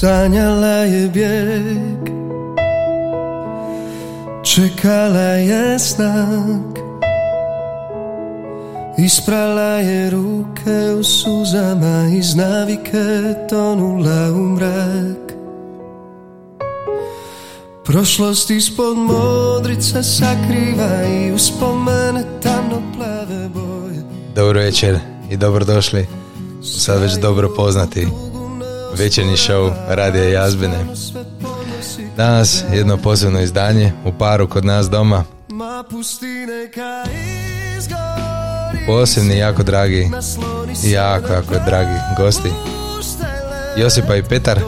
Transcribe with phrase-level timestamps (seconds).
[0.00, 2.00] Sanjala je bijeg.
[4.42, 6.78] Čekala je znak.
[8.98, 15.32] Isprala je ruke u suzama Iz navike tonula u mrak.
[17.84, 24.02] Prošlost ispod modrice sakriva I uspomene tamno plave boje.
[24.34, 24.98] Dobro večer
[25.30, 26.06] i dobrodošli
[26.62, 28.08] sad već dobro poznati
[28.98, 30.86] večernji show Radija Jazbine.
[32.16, 35.24] Danas jedno posebno izdanje u paru kod nas doma.
[38.86, 40.10] Posebni, jako dragi
[40.84, 42.50] jako, jako dragi gosti.
[43.76, 44.60] Josipa i Petar.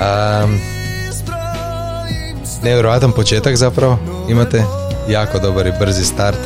[0.00, 0.46] A,
[2.62, 4.64] nevjerojatan početak zapravo imate.
[5.08, 6.38] Jako dobar i brzi start.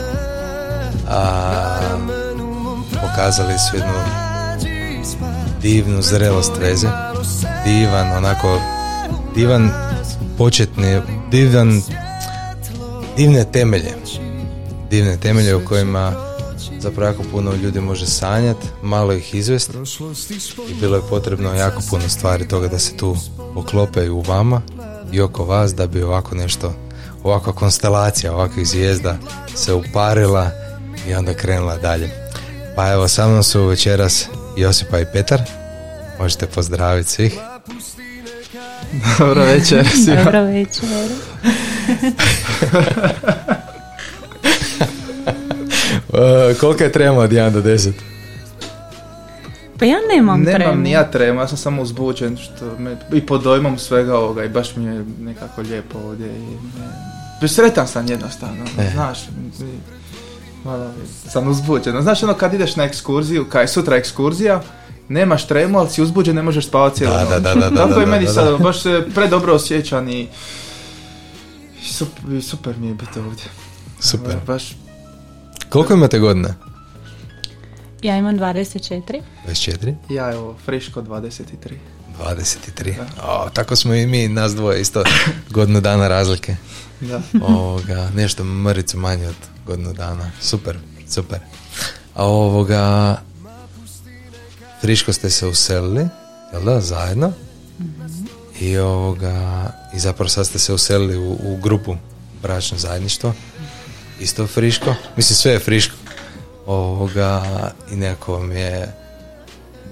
[1.08, 1.78] A,
[3.00, 4.23] pokazali su jednu
[5.64, 6.88] divnu zrelost veze.
[7.64, 8.60] Divan, onako,
[9.34, 9.70] divan
[10.38, 11.00] početni,
[11.30, 11.82] divan,
[13.16, 13.92] divne temelje.
[14.90, 16.12] Divne temelje u kojima
[16.80, 19.72] zapravo jako puno ljudi može sanjati, malo ih izvesti
[20.68, 23.16] i bilo je potrebno jako puno stvari toga da se tu
[23.54, 24.62] oklope u vama
[25.12, 26.74] i oko vas da bi ovako nešto,
[27.22, 29.16] ovakva konstelacija ovakvih zvijezda
[29.54, 30.50] se uparila
[31.08, 32.10] i onda krenula dalje.
[32.76, 35.63] Pa evo, sa mnom su večeras Josipa i Petar.
[36.18, 37.34] Možete pozdraviti svih.
[39.18, 40.88] Dobro večer Dobro večer.
[46.08, 46.20] Uh,
[46.60, 47.92] koliko je trema od 1 do 10?
[49.78, 50.76] Pa ja nemam, Nemam tremu.
[50.76, 54.48] ni ja tremu, ja sam samo uzbuđen što me, i pod dojmom svega ovoga i
[54.48, 56.40] baš mi je nekako lijepo ovdje i
[57.40, 58.90] ne, sretan sam jednostavno, E.
[58.90, 59.18] znaš,
[59.60, 59.64] i-
[60.64, 60.90] malo
[61.28, 62.02] sam uzbuđen.
[62.02, 64.62] Znaš ono kad ideš na ekskurziju, kaj je sutra ekskurzija,
[65.08, 67.30] nemaš tremu, ali si uzbuđen, ne možeš spavati cijelu Da, noć.
[67.30, 68.58] da, da, da, da, Tako da, je meni da, sad, da.
[68.58, 70.20] baš se predobro osjećan i,
[71.82, 73.44] i super, super mi je biti ovdje.
[74.00, 74.36] Super.
[74.46, 74.76] Baš
[75.68, 76.54] Koliko imate godina?
[78.02, 79.20] Ja imam 24.
[79.48, 79.94] 24?
[80.10, 81.42] ja evo, friško 23.
[82.20, 82.94] 23.
[83.22, 85.02] O, tako smo i mi, nas dvoje, isto
[85.50, 86.56] godinu dana razlike.
[87.00, 87.20] Da.
[87.42, 89.34] Ovoga, nešto mrvicu manje od
[89.66, 90.30] godinu dana.
[90.40, 90.78] Super,
[91.08, 91.38] super.
[92.14, 93.16] A ovoga,
[94.84, 96.08] friško ste se uselili,
[96.52, 97.32] jel da, zajedno?
[98.60, 101.96] I ovoga, i zapravo sad ste se uselili u, u grupu
[102.42, 103.34] bračno zajedništvo.
[104.20, 104.94] Isto friško.
[105.16, 105.94] Mislim, sve je friško.
[106.66, 107.42] Ovoga,
[107.92, 108.94] i nekako vam je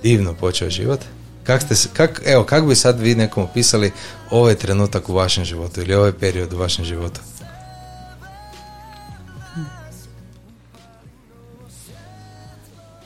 [0.02, 1.00] divno počeo život.
[1.44, 3.92] Kak ste, kak, evo, kako bi sad vi nekom opisali
[4.30, 7.20] ovaj trenutak u vašem životu ili ovaj period u vašem životu?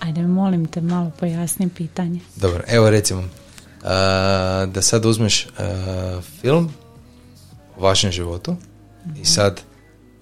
[0.06, 2.20] Ajde, molim te, malo pojasni pitanje.
[2.36, 3.24] Dobro, evo recimo,
[3.82, 6.70] a, da sad uzmeš a, film
[7.76, 8.56] o vašem životu
[9.22, 9.60] i sad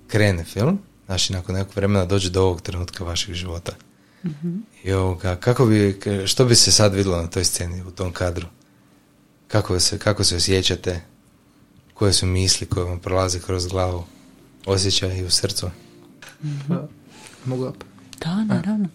[0.09, 3.73] krene film, znači nakon nekog vremena dođe do ovog trenutka vašeg života.
[4.85, 8.47] I ovoga, kako bi, što bi se sad vidjelo na toj sceni, u tom kadru?
[9.49, 11.01] Kako se, kako se osjećate?
[11.95, 14.05] Koje su misli koje vam prolaze kroz glavu?
[14.67, 15.71] Osjećaj u srcu?
[17.45, 18.89] Mogu ja Da, naravno.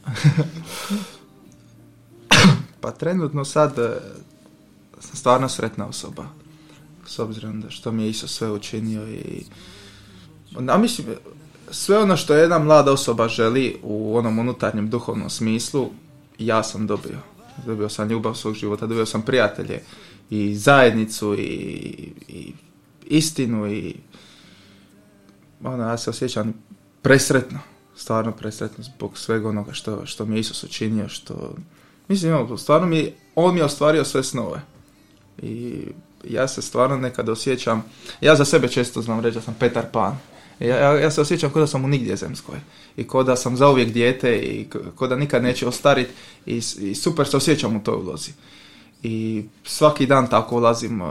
[2.81, 3.89] Pa trenutno sad e,
[4.99, 6.25] sam stvarno sretna osoba.
[7.05, 9.43] S obzirom da što mi je Isus sve učinio i...
[10.69, 11.07] A mislim,
[11.71, 15.89] sve ono što jedna mlada osoba želi u onom unutarnjem duhovnom smislu,
[16.39, 17.17] ja sam dobio.
[17.65, 19.81] Dobio sam ljubav svog života, dobio sam prijatelje
[20.29, 21.43] i zajednicu i,
[22.27, 22.53] i
[23.05, 23.95] istinu i
[25.63, 26.53] ono, ja se osjećam
[27.01, 27.59] presretno,
[27.99, 31.53] stvarno presretno zbog svega onoga što, što mi je Isus učinio, što
[32.09, 34.61] Mislim, stvarno mi, on mi je ostvario sve snove.
[35.41, 35.81] I
[36.23, 37.83] ja se stvarno nekad osjećam,
[38.21, 40.17] ja za sebe često znam reći da sam Petar Pan.
[40.59, 42.57] Ja, ja, ja se osjećam kao da sam u nigdje zemskoj.
[42.97, 44.67] I kao da sam zauvijek dijete i
[44.97, 46.11] kao da nikad neće ostariti.
[46.45, 48.31] I, I super se osjećam u toj ulozi.
[49.03, 51.09] I svaki dan tako ulazim uh,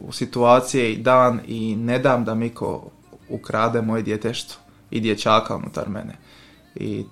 [0.00, 2.90] u situacije i dan i ne dam da mi ko
[3.28, 6.16] ukrade moje djeteštvo i dječaka unutar mene.
[6.74, 7.04] I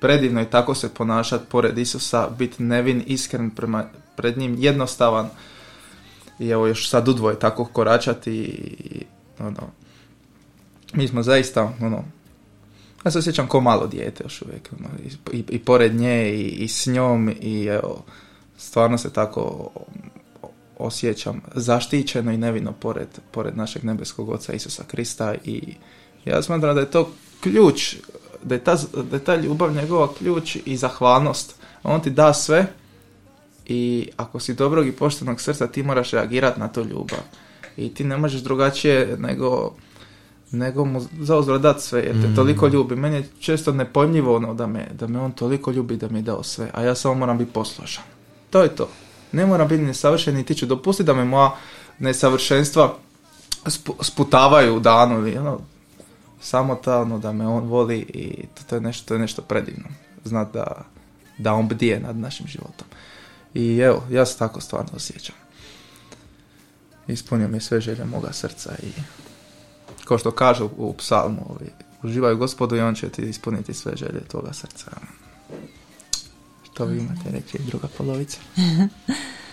[0.00, 3.84] predivno je tako se ponašati pored Isusa, biti nevin, iskren prema,
[4.16, 5.28] pred njim, jednostavan
[6.38, 9.04] i evo još sad udvoje tako koračati i,
[9.38, 9.62] ono,
[10.92, 12.04] mi smo zaista, ono,
[13.04, 14.88] ja se osjećam kao malo dijete još uvijek, ono,
[15.32, 18.04] i, i pored nje i, i s njom i evo,
[18.56, 19.70] stvarno se tako
[20.78, 25.74] osjećam zaštićeno i nevino pored, pored našeg nebeskog oca Isusa Krista i
[26.24, 27.10] ja smatram da je to
[27.40, 27.96] ključ,
[28.42, 28.76] da je ta,
[29.10, 31.54] da je ta ljubav njegova ključ i zahvalnost.
[31.82, 32.66] On ti da sve
[33.66, 37.18] i ako si dobrog i poštenog srca ti moraš reagirati na to ljubav
[37.76, 39.72] i ti ne možeš drugačije nego
[40.50, 42.34] nego mu zauzvrat dat sve, jer te Mm.
[42.34, 42.96] toliko ljubi.
[42.96, 46.22] Meni je često nepojmljivo ono da me, da me on toliko ljubi da mi je
[46.22, 48.04] dao sve, a ja samo moram biti poslušan.
[48.50, 48.88] To je to.
[49.32, 51.56] Ne moram biti nesavršen i ti ću dopustiti da me moja
[51.98, 52.94] nesavršenstva
[53.64, 55.60] spu- sputavaju u danu ili ono,
[56.44, 59.42] samo ta ono da me on voli i to, to je nešto, to je nešto
[59.42, 59.88] predivno.
[60.24, 60.84] Znat da,
[61.38, 62.86] da on bdije nad našim životom.
[63.54, 65.34] I evo, ja se tako stvarno osjećam.
[67.06, 68.92] Ispunio mi je sve želje moga srca i
[70.04, 71.70] kao što kažu u psalmu, ovi,
[72.02, 74.90] uživaju gospodu i on će ti ispuniti sve želje toga srca.
[76.62, 78.38] Što vi imate reći, druga polovica?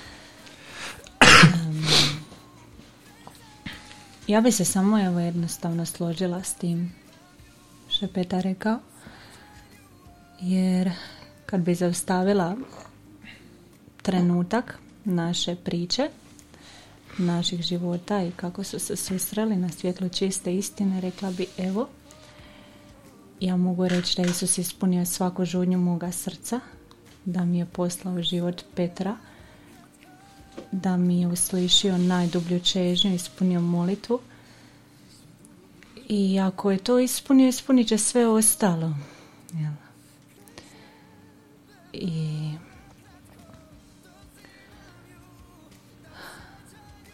[4.31, 6.91] Ja bi se samo evo jednostavno složila s tim
[7.89, 8.79] što je Petar rekao.
[10.41, 10.91] Jer
[11.45, 12.57] kad bi zaustavila
[14.01, 16.09] trenutak naše priče,
[17.17, 21.87] naših života i kako su se susreli na svjetlu čiste istine, rekla bi evo,
[23.39, 26.59] ja mogu reći da Isus ispunio svaku žudnju moga srca,
[27.25, 29.17] da mi je poslao život Petra,
[30.71, 34.19] da mi je uslišio najdublju čežnju, ispunio molitvu.
[36.07, 38.95] I ako je to ispunio, ispunit će sve ostalo.
[39.53, 39.71] Jel?
[41.93, 42.51] I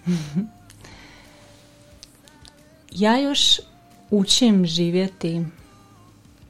[2.91, 3.59] ja još
[4.11, 5.45] učim živjeti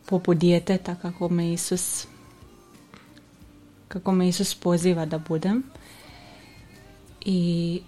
[0.06, 2.08] poput djeteta kako me Isus
[3.88, 5.64] kako me Isus poziva da budem.
[7.30, 7.82] I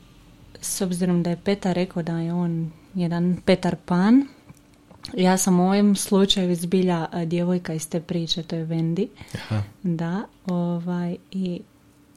[0.61, 4.27] s obzirom da je Petar rekao da je on jedan Petar Pan,
[5.13, 9.07] ja sam u ovom slučaju zbilja djevojka iz te priče, to je Vendi.
[9.35, 9.63] Aha.
[9.83, 11.61] Da, ovaj, i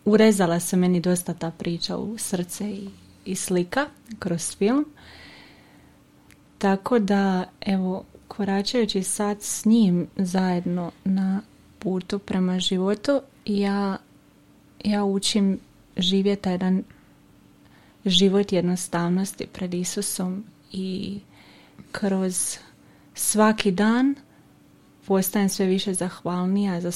[0.05, 2.89] urezala se meni dosta ta priča u srce i,
[3.25, 3.87] i slika
[4.19, 4.87] kroz film.
[6.59, 11.41] Tako da, evo, koračajući sad s njim zajedno na
[11.79, 13.97] putu prema životu, ja,
[14.85, 15.59] ja učim
[15.97, 16.83] živjeti jedan
[18.05, 21.19] život jednostavnosti pred Isusom i
[21.93, 22.59] kroz
[23.15, 24.15] svaki dan
[25.07, 26.93] postajem sve više zahvalnija za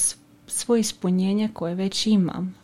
[0.47, 2.55] svoje ispunjenje koje već imam.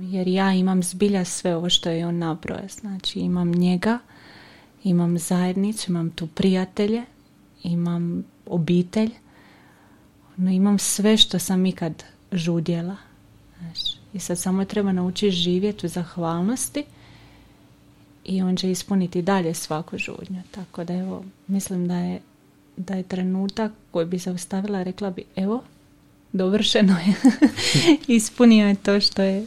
[0.00, 2.68] Jer ja imam zbilja sve ovo što je on nabrojao.
[2.80, 3.98] Znači imam njega,
[4.84, 7.04] imam zajednicu, imam tu prijatelje,
[7.62, 9.10] imam obitelj,
[10.36, 12.96] no imam sve što sam ikad žudjela.
[13.58, 16.84] Znaš, I sad samo treba naučiti živjeti u zahvalnosti
[18.24, 20.42] i on će ispuniti dalje svaku žudnju.
[20.50, 22.20] Tako da evo, mislim da je,
[22.76, 25.62] da je trenutak koji bi zaustavila, rekla bi evo,
[26.32, 27.14] dovršeno je.
[28.16, 29.46] Ispunio je to što je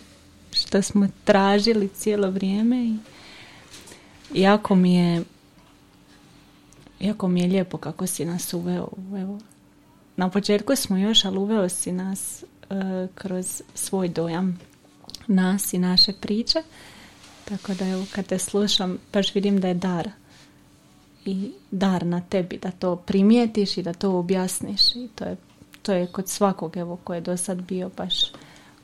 [0.53, 2.97] što smo tražili cijelo vrijeme i
[4.33, 5.23] jako mi je
[6.99, 8.87] jako mi je lijepo kako si nas uveo
[9.21, 9.39] evo
[10.15, 12.43] na početku smo još ali uveo si nas
[13.15, 14.59] kroz svoj dojam
[15.27, 16.63] nas i naše priče
[17.45, 20.09] tako da evo kad te slušam baš vidim da je dar
[21.25, 25.37] i dar na tebi da to primijetiš i da to objasniš i to je,
[25.81, 28.31] to je kod svakog evo ko je do sad bio baš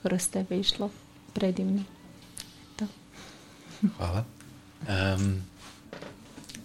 [0.01, 0.89] kroz tebe išlo
[1.33, 1.83] predivno.
[2.75, 2.85] To.
[3.97, 4.23] Hvala.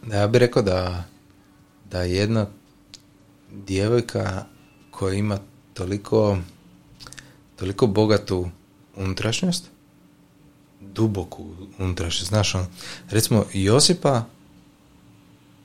[0.07, 1.05] Da ja bih rekao da,
[1.91, 2.47] da jedna
[3.51, 4.45] djevojka
[4.91, 5.39] koja ima
[5.75, 6.39] toliko,
[7.57, 8.49] toliko bogatu
[8.97, 9.65] unutrašnjost,
[10.81, 11.47] duboku
[11.79, 12.67] unutrašnjost, znaš, on,
[13.11, 14.25] recimo Josipa,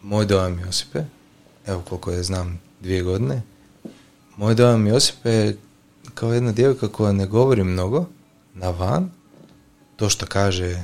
[0.01, 1.03] moj dojam Josipe,
[1.65, 3.41] evo koliko je znam dvije godine,
[4.37, 5.57] moj dojam Josipe je
[6.13, 8.05] kao jedna djevojka koja ne govori mnogo
[8.53, 9.11] na van,
[9.95, 10.83] to što kaže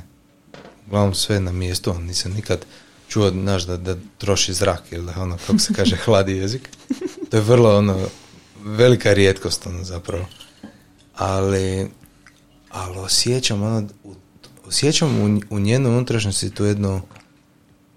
[0.86, 2.66] uglavnom sve na mjestu, nisam nikad
[3.08, 6.68] čuo, znaš, da, da troši zrak ili da ono, kako se kaže, hladi jezik.
[7.30, 8.08] To je vrlo, ono,
[8.64, 10.26] velika rijetkost, ono, zapravo.
[11.16, 11.90] Ali,
[12.70, 13.88] ali osjećam, ono,
[14.66, 17.00] osjećam u, u njenoj unutrašnjosti tu jednu,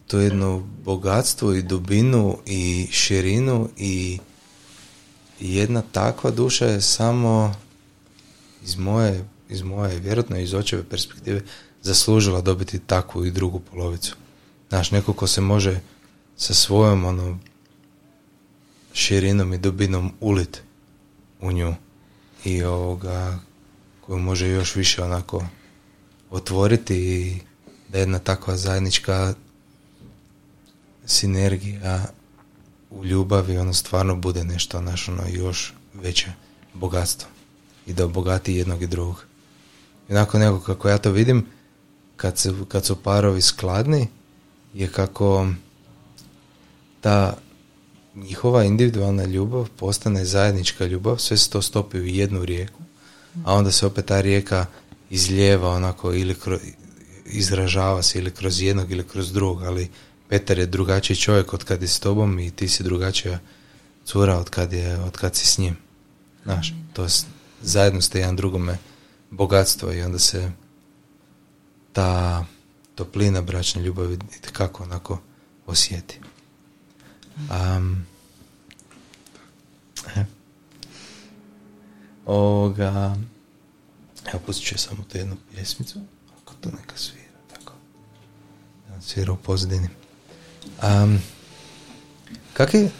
[0.07, 4.19] to jedno bogatstvo i dubinu i širinu i
[5.39, 7.55] jedna takva duša je samo
[8.63, 11.41] iz moje, iz moje, vjerojatno iz očeve perspektive,
[11.81, 14.15] zaslužila dobiti takvu i drugu polovicu.
[14.69, 15.79] Znaš, neko ko se može
[16.37, 17.39] sa svojom ono,
[18.93, 20.61] širinom i dubinom ulit
[21.41, 21.75] u nju
[22.43, 23.39] i ovoga
[24.01, 25.45] koju može još više onako
[26.29, 27.39] otvoriti i
[27.89, 29.33] da jedna takva zajednička
[31.05, 32.05] sinergija
[32.89, 36.31] u ljubavi ono stvarno bude nešto naš ono još veće
[36.73, 37.29] bogatstvo
[37.85, 39.25] i da obogati jednog i drugog.
[40.09, 41.45] I onako neko kako ja to vidim,
[42.15, 44.07] kad, se, kad su parovi skladni,
[44.73, 45.47] je kako
[47.01, 47.37] ta
[48.23, 52.79] njihova individualna ljubav postane zajednička ljubav, sve se to stopi u jednu rijeku,
[53.45, 54.65] a onda se opet ta rijeka
[55.09, 56.35] izljeva onako ili
[57.25, 59.89] izražava se ili kroz jednog ili kroz drugog, ali
[60.29, 63.39] Petar je drugačiji čovjek od kad je s tobom i ti si drugačija
[64.05, 65.77] cura od kad, je, od kad si s njim.
[66.43, 67.09] Znaš, to je,
[67.61, 68.77] zajedno ste jedan drugome
[69.31, 70.51] bogatstvo i onda se
[71.93, 72.45] ta
[72.95, 74.19] toplina bračne ljubavi
[74.51, 75.19] kako onako
[75.65, 76.19] osjeti.
[77.37, 78.05] Um,
[82.25, 83.15] ovoga,
[84.25, 85.99] evo pustit ću samo tu jednu pjesmicu,
[86.41, 87.73] ako to neka svira, tako.
[89.01, 89.89] Svira u pozadini.
[90.83, 91.19] Um,
[92.53, 92.91] kak je,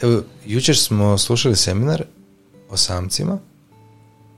[0.00, 2.04] evo, jučer smo slušali seminar
[2.68, 3.38] o samcima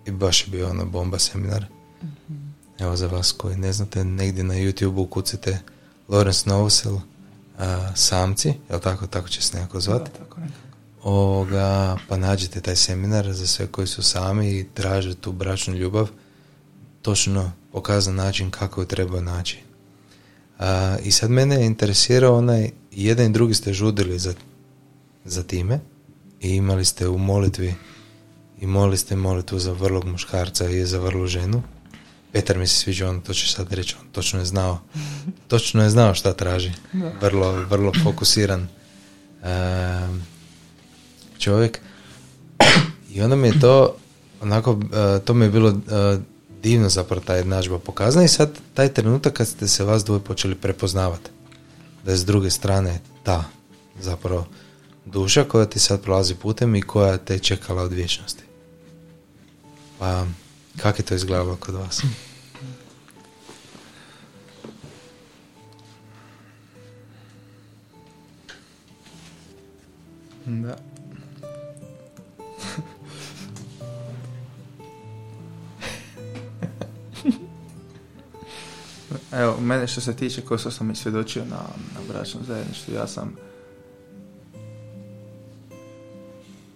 [0.07, 1.67] i baš je bio ono bomba seminar.
[2.03, 2.47] mm
[2.79, 5.59] Evo za vas koji ne znate, negdje na YouTube ukucite
[6.09, 6.99] Lawrence Novosel
[7.95, 10.11] samci, jel tako, tako će se nekako zvati?
[11.03, 16.09] Oga, pa nađite taj seminar za sve koji su sami i traže tu bračnu ljubav,
[17.03, 19.59] točno pokazan način kako je treba naći.
[20.59, 24.35] A, I sad mene je interesirao onaj, jedan i drugi ste žudili za,
[25.25, 25.81] za time
[26.41, 27.75] i imali ste u molitvi
[28.61, 31.63] i molili ste molitvu za vrlog muškarca i za vrlu ženu.
[32.33, 34.81] Petar mi se sviđa, on to će sad reći, on točno je znao,
[35.49, 36.73] točno je znao šta traži.
[37.21, 38.69] Vrlo, vrlo fokusiran
[41.39, 41.81] čovjek.
[43.11, 43.97] I onda mi je to,
[44.41, 44.81] onako,
[45.17, 45.79] e, to mi je bilo uh,
[46.63, 50.55] divno zapravo ta jednadžba pokazana i sad taj trenutak kad ste se vas dvoje počeli
[50.55, 51.31] prepoznavati.
[52.05, 53.45] Da je s druge strane ta
[54.01, 54.47] zapravo
[55.05, 58.43] duša koja ti sad prolazi putem i koja te čekala od vječnosti.
[59.99, 60.27] Pa,
[60.77, 62.03] kako je to izgledalo kod vas?
[70.47, 70.77] Da.
[79.33, 81.57] Evo, mene što se tiče, ko sam i svjedočio na,
[81.95, 83.37] na bračnom zajedništvu, ja sam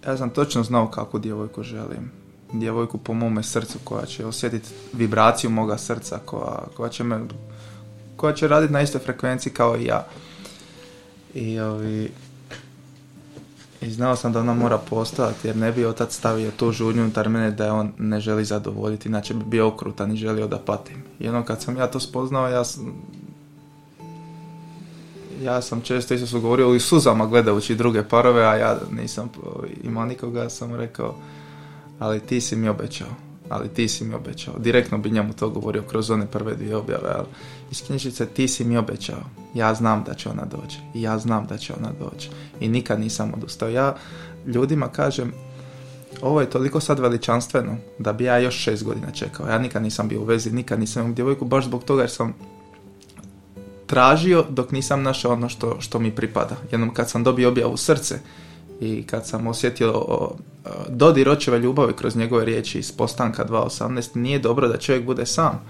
[0.06, 2.10] ja sam točno znao kakvu djevojku želim.
[2.52, 7.20] Djevojku po mome srcu koja će osjetiti vibraciju moga srca, koja, koja će me
[8.16, 10.06] koja će raditi na istoj frekvenciji kao i ja.
[11.34, 12.10] I ovi,
[13.80, 17.28] i znao sam da ona mora postojati jer ne bi otac stavio tu žudnju unutar
[17.28, 21.02] mene da je on ne želi zadovoljiti, inače bi bio okrutan i želio da patim.
[21.28, 22.92] Ono kad sam ja to spoznao, ja sam,
[25.42, 29.30] ja sam često isto su govorio i suzama gledajući druge parove, a ja nisam
[29.84, 31.14] imao nikoga, sam rekao,
[32.00, 33.08] ali ti si mi obećao,
[33.48, 34.58] ali ti si mi obećao.
[34.58, 37.26] Direktno bi njemu to govorio kroz one prve dvije objave, ali
[37.70, 39.20] iz knjižice ti si mi obećao.
[39.54, 40.78] Ja znam da će ona doći.
[40.94, 42.30] I ja znam da će ona doći.
[42.60, 43.68] I nikad nisam odustao.
[43.68, 43.96] Ja
[44.46, 45.32] ljudima kažem,
[46.22, 49.46] ovo je toliko sad veličanstveno da bi ja još šest godina čekao.
[49.48, 52.34] Ja nikad nisam bio u vezi, nikad nisam imao djevojku, baš zbog toga jer sam
[53.86, 56.56] tražio dok nisam našao ono što, što mi pripada.
[56.72, 58.18] Jednom kad sam dobio objavu srce
[58.80, 60.04] i kad sam osjetio
[60.88, 65.60] dodir očeve ljubavi kroz njegove riječi iz postanka 2.18, nije dobro da čovjek bude sam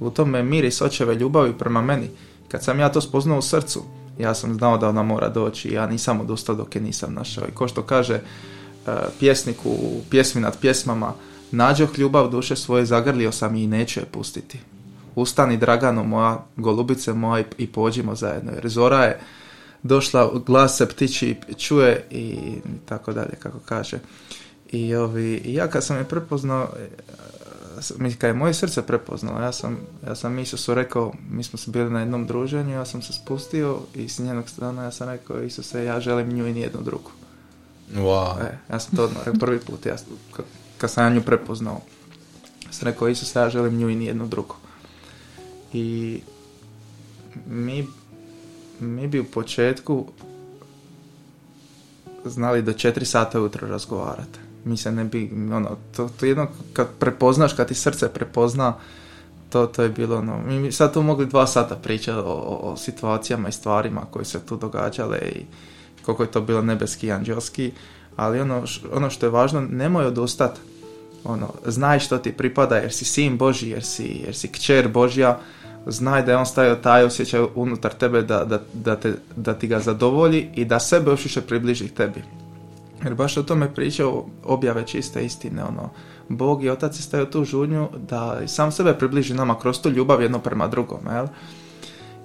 [0.00, 2.08] u tome miris očeve ljubavi prema meni.
[2.48, 3.82] Kad sam ja to spoznao u srcu,
[4.18, 5.72] ja sam znao da ona mora doći.
[5.72, 7.44] Ja nisam odustao dok je nisam našao.
[7.48, 11.12] I ko što kaže uh, pjesnik u pjesmi nad pjesmama,
[11.50, 14.58] nađoh ljubav duše svoje, zagrlio sam i neću je pustiti.
[15.14, 18.52] Ustani Dragano moja, golubice moja i pođimo zajedno.
[18.52, 19.20] Jer Zora je
[19.86, 22.38] došla, glas se ptići čuje i
[22.84, 23.98] tako dalje, kako kaže.
[24.70, 26.68] I, ovi, ja kad sam je prepoznao,
[28.18, 31.90] kad je moje srce prepoznalo, ja sam, ja sam Isusu rekao, mi smo se bili
[31.90, 35.84] na jednom druženju, ja sam se spustio i s njenog strana ja sam rekao, Isuse,
[35.84, 37.10] ja želim nju i nijednu drugu.
[37.94, 38.40] Wow.
[38.40, 39.96] E, ja sam to odmah prvi put, ja,
[40.78, 41.80] kad sam ja nju prepoznao,
[42.70, 44.54] sam rekao, Isuse, ja želim nju i nijednu drugu.
[45.72, 46.20] I
[47.46, 47.86] mi,
[48.80, 50.06] mi bi u početku
[52.24, 56.88] znali do četiri sata ujutro razgovarati mi se ne bi, ono, to, to jedno kad
[56.98, 58.74] prepoznaš, kad ti srce prepozna,
[59.50, 63.48] to, to je bilo ono, mi sad tu mogli dva sata pričati o, o, situacijama
[63.48, 65.44] i stvarima koje se tu događale i
[66.02, 67.72] koliko je to bilo nebeski i anđelski,
[68.16, 70.60] ali ono, ono što je važno, nemoj odustati,
[71.24, 75.38] ono, znaj što ti pripada jer si sin Boži, jer si, jer si kćer Božja,
[75.86, 79.66] znaj da je on stavio taj osjećaj unutar tebe da, da, da, te, da ti
[79.66, 82.22] ga zadovolji i da sebe još više približi tebi.
[83.04, 85.90] Jer baš o tome pričao objave čiste istine, ono,
[86.28, 90.22] Bog i Otac je stavio tu žudnju da sam sebe približi nama kroz tu ljubav
[90.22, 91.26] jedno prema drugom, jel?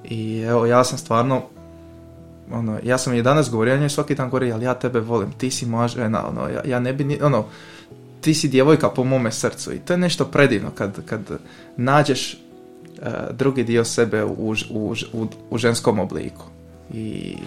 [0.03, 1.41] I evo, ja sam stvarno
[2.51, 5.31] ono, ja sam i danas govorio, ja njoj svaki dan govori, ali ja tebe volim,
[5.31, 7.45] ti si moja žena, ono, ja, ja ne bi, ni, ono,
[8.21, 11.21] ti si djevojka po mome srcu i to je nešto predivno kad, kad
[11.77, 12.37] nađeš
[13.31, 16.45] drugi dio sebe u, u, u, u ženskom obliku.
[16.93, 17.37] I,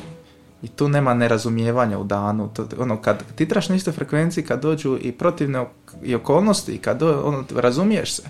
[0.63, 4.63] i tu nema nerazumijevanja u danu, to, ono, kad ti traš na istoj frekvenciji, kad
[4.63, 5.67] dođu i protivne
[6.03, 8.23] i okolnosti, kad do, ono, razumiješ se.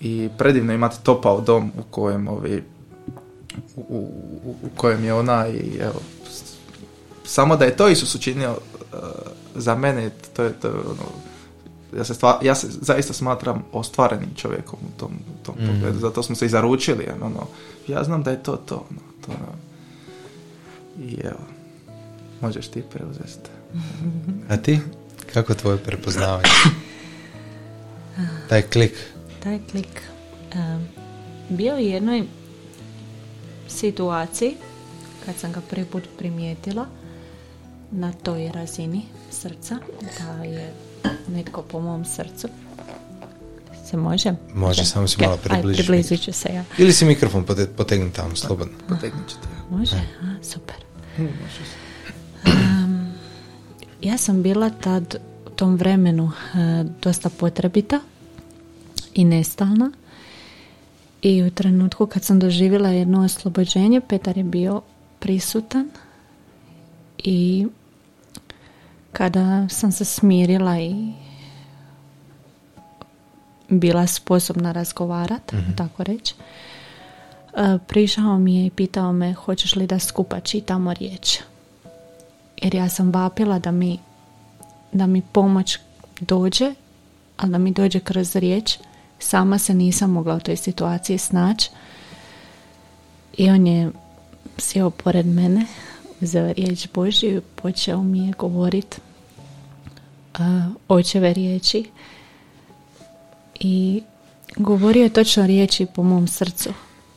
[0.00, 2.62] I predivno imati topao dom u kojem ovi
[3.76, 3.80] u,
[4.44, 6.00] u, u kojem je ona i evo,
[7.24, 8.98] samo da je to Isus učinio uh,
[9.54, 11.33] za mene, to je to, ono,
[11.96, 15.66] ja se, stva, ja se zaista smatram ostvarenim čovjekom u tom, u tom mm.
[15.66, 17.46] pogledu, zato smo se i zaručili, ono,
[17.88, 19.52] ja znam da je to to, ono, to ono.
[21.08, 21.40] i evo,
[22.40, 23.50] možeš ti preuzeti.
[24.50, 24.80] A ti?
[25.32, 26.48] Kako tvoje prepoznavanje?
[28.48, 28.92] Taj klik.
[29.42, 30.02] Taj klik.
[30.54, 30.88] Um,
[31.48, 32.22] bio je jednoj
[33.68, 34.54] situaciji
[35.26, 36.86] kad sam ga prvi put primijetila
[37.90, 39.78] na toj razini srca
[40.18, 40.74] da je
[41.28, 42.48] netko po mom srcu
[43.94, 44.34] se može?
[44.54, 45.86] Može, samo si malo približiti.
[45.86, 46.64] približit ću se ja.
[46.78, 47.44] Ili si mikrofon
[47.76, 48.74] potegni tamo, slobodno.
[48.88, 49.36] Potegnut ću
[49.70, 49.96] Može?
[49.96, 50.76] A, super.
[52.46, 53.12] Um,
[54.02, 56.32] ja sam bila tad u tom vremenu uh,
[57.02, 58.00] dosta potrebita
[59.14, 59.92] i nestalna
[61.22, 64.82] i u trenutku kad sam doživjela jedno oslobođenje, Petar je bio
[65.18, 65.90] prisutan
[67.18, 67.66] i
[69.14, 71.12] kada sam se smirila i
[73.68, 76.34] bila sposobna razgovarati, mm tako reći,
[77.54, 81.38] e, prišao mi je i pitao me hoćeš li da skupa čitamo riječ.
[82.62, 83.98] Jer ja sam vapila da mi,
[84.92, 85.78] da mi pomoć
[86.20, 86.74] dođe,
[87.36, 88.78] ali da mi dođe kroz riječ
[89.18, 91.70] sama se nisam mogla u toj situaciji snaći.
[93.36, 93.90] I on je
[94.58, 95.66] sjeo pored mene,
[96.20, 99.00] uzeo riječ Božju počeo mi je govorit
[100.38, 101.84] uh, očeve riječi.
[103.60, 104.02] I
[104.56, 106.70] govorio je točno riječi po mom srcu.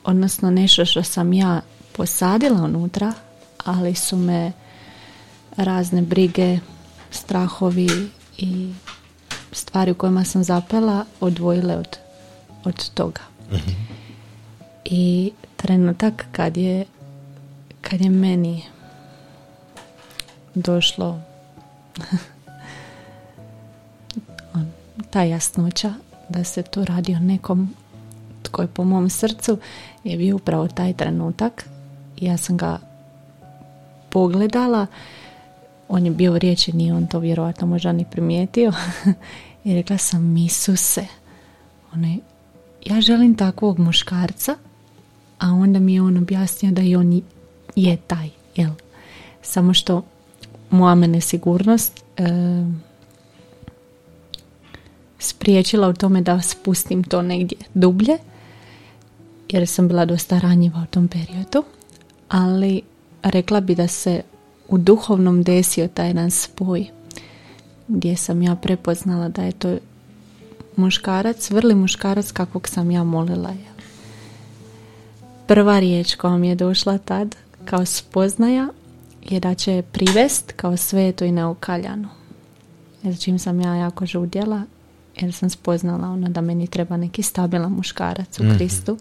[0.04, 3.14] Odnosno nešto što sam ja posadila unutra,
[3.66, 4.52] ali su me
[5.58, 6.60] razne brige,
[7.12, 8.74] strahovi i
[9.52, 11.98] stvari u kojima sam zapela odvojile od,
[12.64, 13.22] od toga.
[13.52, 13.72] Mhm.
[14.86, 16.86] I trenutak kad je
[17.82, 18.64] kad je meni
[20.62, 21.20] došlo
[25.12, 25.94] ta jasnoća
[26.30, 27.76] da se tu radi o nekom
[28.44, 29.58] tko je po mom srcu
[30.04, 31.70] je bio upravo taj trenutak
[32.18, 32.80] ja sam ga
[34.10, 34.88] pogledala
[35.90, 38.74] on je bio riječi, nije on to vjerojatno možda ni primijetio.
[39.64, 41.06] I rekla sam, Isuse,
[41.94, 42.18] one,
[42.86, 44.56] ja želim takvog muškarca,
[45.40, 47.22] a onda mi je on objasnio da i on
[47.76, 48.72] je taj, jel?
[49.42, 50.04] Samo što
[50.70, 52.24] moja nesigurnost e,
[55.20, 58.18] spriječila u tome da spustim to negdje dublje,
[59.50, 61.64] jer sam bila dosta ranjiva u tom periodu,
[62.30, 62.82] ali
[63.24, 64.22] rekla bi da se
[64.68, 66.88] u duhovnom desio taj jedan spoj
[67.88, 69.78] gdje sam ja prepoznala da je to
[70.76, 73.54] muškarac, vrli muškarac kakvog sam ja molila.
[75.48, 78.68] Prva riječ koja mi je došla tad kao spoznaja
[79.32, 82.10] je da će privest kao sveto i neukaljano.
[83.04, 84.62] Jer čim sam ja jako žudjela,
[85.22, 88.56] jer sam spoznala ono da meni treba neki stabilan muškarac u mhm.
[88.56, 88.98] Kristu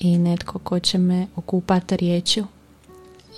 [0.00, 2.46] i netko ko će me okupati riječju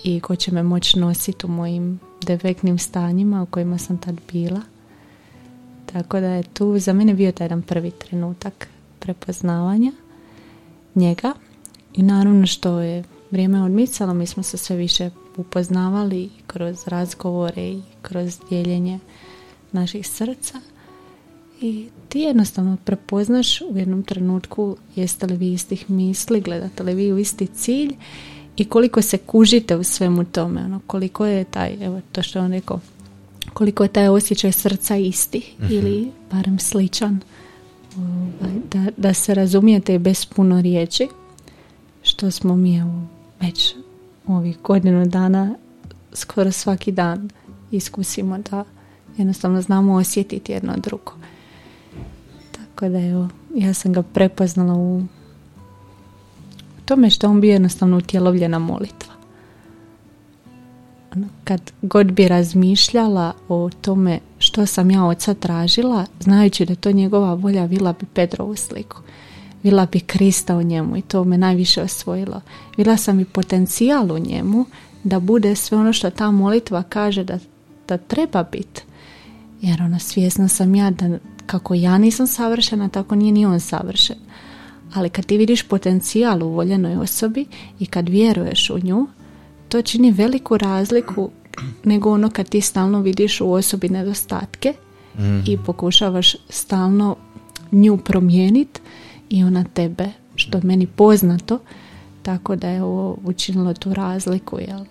[0.03, 4.61] i ko će me moći nositi u mojim defektnim stanjima u kojima sam tad bila.
[5.85, 8.67] Tako da je tu za mene bio taj jedan prvi trenutak
[8.99, 9.91] prepoznavanja
[10.95, 11.33] njega
[11.93, 17.81] i naravno što je vrijeme odmicalo, mi smo se sve više upoznavali kroz razgovore i
[18.01, 18.99] kroz dijeljenje
[19.71, 20.61] naših srca
[21.61, 27.13] i ti jednostavno prepoznaš u jednom trenutku jeste li vi istih misli, gledate li vi
[27.13, 27.95] u isti cilj
[28.57, 32.51] i koliko se kužite u svemu tome, ono, koliko je taj, evo to što on
[32.51, 32.79] rekao,
[33.53, 35.73] koliko je taj osjećaj srca isti mhm.
[35.73, 37.19] ili barem sličan,
[37.97, 41.07] ovaj, da, da se razumijete bez puno riječi,
[42.03, 43.07] što smo mi evo,
[43.39, 43.75] već
[44.27, 45.55] ovih godinu dana
[46.13, 47.29] skoro svaki dan
[47.71, 48.63] iskusimo da
[49.17, 51.11] jednostavno znamo osjetiti jedno drugo.
[52.51, 55.03] Tako da evo, ja sam ga prepoznala u
[56.85, 59.13] tome što on bio jednostavno utjelovljena molitva.
[61.15, 66.91] ono, kad god bi razmišljala o tome što sam ja oca tražila, znajući da to
[66.91, 68.97] njegova volja, vila bi Petrovu sliku.
[69.63, 72.41] Vila bi Krista u njemu i to me najviše osvojilo.
[72.77, 74.65] Vila sam i potencijal u njemu
[75.03, 77.39] da bude sve ono što ta molitva kaže da,
[77.87, 78.81] da treba biti.
[79.61, 84.15] Jer ono, svjesna sam ja da kako ja nisam savršena, tako nije ni on savršen.
[84.93, 87.45] Ali kad ti vidiš potencijal u voljenoj osobi
[87.79, 89.07] i kad vjeruješ u nju,
[89.69, 91.29] to čini veliku razliku
[91.83, 94.73] nego ono kad ti stalno vidiš u osobi nedostatke
[95.47, 97.15] i pokušavaš stalno
[97.71, 98.81] nju promijeniti
[99.31, 101.59] i ona tebe, što je meni poznato,
[102.23, 104.85] tako da je ovo učinilo tu razliku, jel?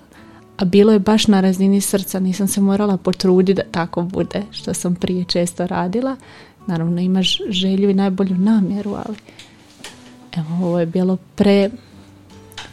[0.56, 4.74] A bilo je baš na razini srca, nisam se morala potruditi da tako bude, što
[4.74, 6.16] sam prije često radila.
[6.66, 9.16] Naravno imaš želju i najbolju namjeru, ali
[10.36, 11.70] evo, ovo je bilo pre,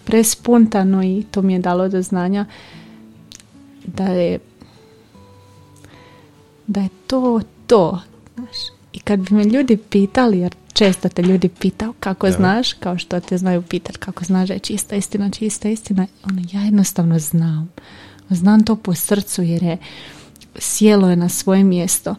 [0.05, 2.45] prespontano i to mi je dalo do znanja
[3.85, 4.39] da je
[6.67, 7.99] da je to to.
[9.07, 13.37] Kad bi me ljudi pitali, jer često te ljudi pitao kako znaš, kao što te
[13.37, 17.69] znaju pitati kako znaš da je čista istina, čista istina, ono, ja jednostavno znam.
[18.29, 19.77] Znam to po srcu jer je
[20.59, 22.15] sjelo je na svoje mjesto.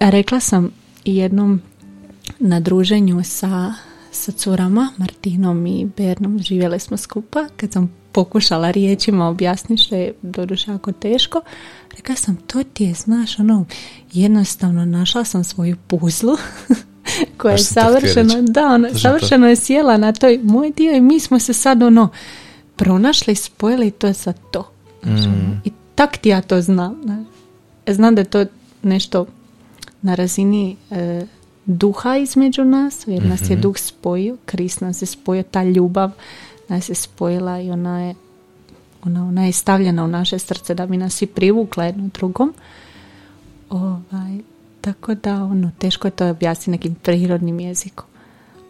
[0.00, 0.70] Rekla sam
[1.04, 1.62] jednom
[2.38, 3.74] na druženju sa,
[4.10, 10.14] sa curama, Martinom i Bernom, živjeli smo skupa, kad sam pokušala riječima objasniti što je
[10.22, 11.40] doduše jako teško,
[11.96, 13.64] rekla sam, to ti je, znaš, ono,
[14.12, 16.36] jednostavno našla sam svoju puzlu
[17.38, 21.38] koja je savršeno, da, Točno savršeno je sjela na toj moj dio i mi smo
[21.38, 22.08] se sad ono
[22.76, 24.70] pronašli, spojili to je sad to.
[25.02, 27.00] Znaš, ono, I tak ti ja to znam.
[27.04, 27.26] znaš.
[27.86, 28.44] Ja Znam da je to
[28.82, 29.26] nešto
[30.02, 31.26] na razini e,
[31.68, 36.10] duha između nas, jer nas je duh spojio, Krist nas je spojio, ta ljubav
[36.68, 38.14] nas je spojila i ona je
[39.04, 42.54] ona, ona je stavljena u naše srce da bi nas svi privukla jedno drugom.
[43.70, 44.38] Ovaj,
[44.80, 48.06] tako da, ono, teško je to objasniti nekim prirodnim jezikom.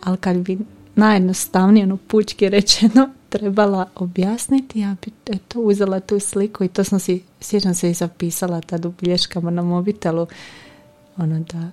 [0.04, 0.58] Ali kad bi
[0.94, 6.98] najjednostavnije, ono, pučki rečeno, trebala objasniti, ja bi eto, uzela tu sliku i to sam
[7.00, 10.26] si, sjećam se i zapisala tad u bilješkama na mobitelu,
[11.16, 11.70] ono, da,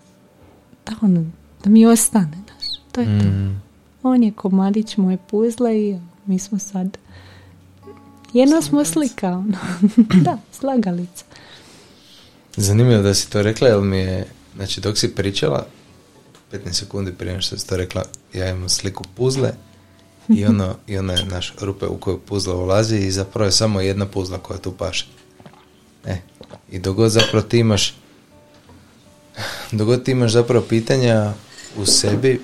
[0.85, 1.25] da, ono,
[1.63, 3.25] da mi ostane, znaš, to je to.
[4.03, 6.97] On je komadić moje puzle i mi smo sad
[8.35, 9.57] jedno smo slika, ono.
[10.25, 11.25] da, slagalica.
[12.57, 15.65] Zanimljivo da si to rekla, jer mi je, znači dok si pričala,
[16.51, 19.51] 15 sekundi prije nego što si to rekla, ja imam sliku puzle
[20.29, 23.81] i ono, i ona je naš rupe u koju puzla ulazi i zapravo je samo
[23.81, 25.07] jedna puzla koja tu paše.
[26.05, 26.17] E,
[26.71, 27.95] i dogod zapravo ti imaš
[29.71, 31.33] dogod ti imaš zapravo pitanja
[31.77, 32.41] u sebi,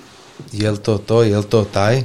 [0.52, 2.04] je li to to, je li to taj,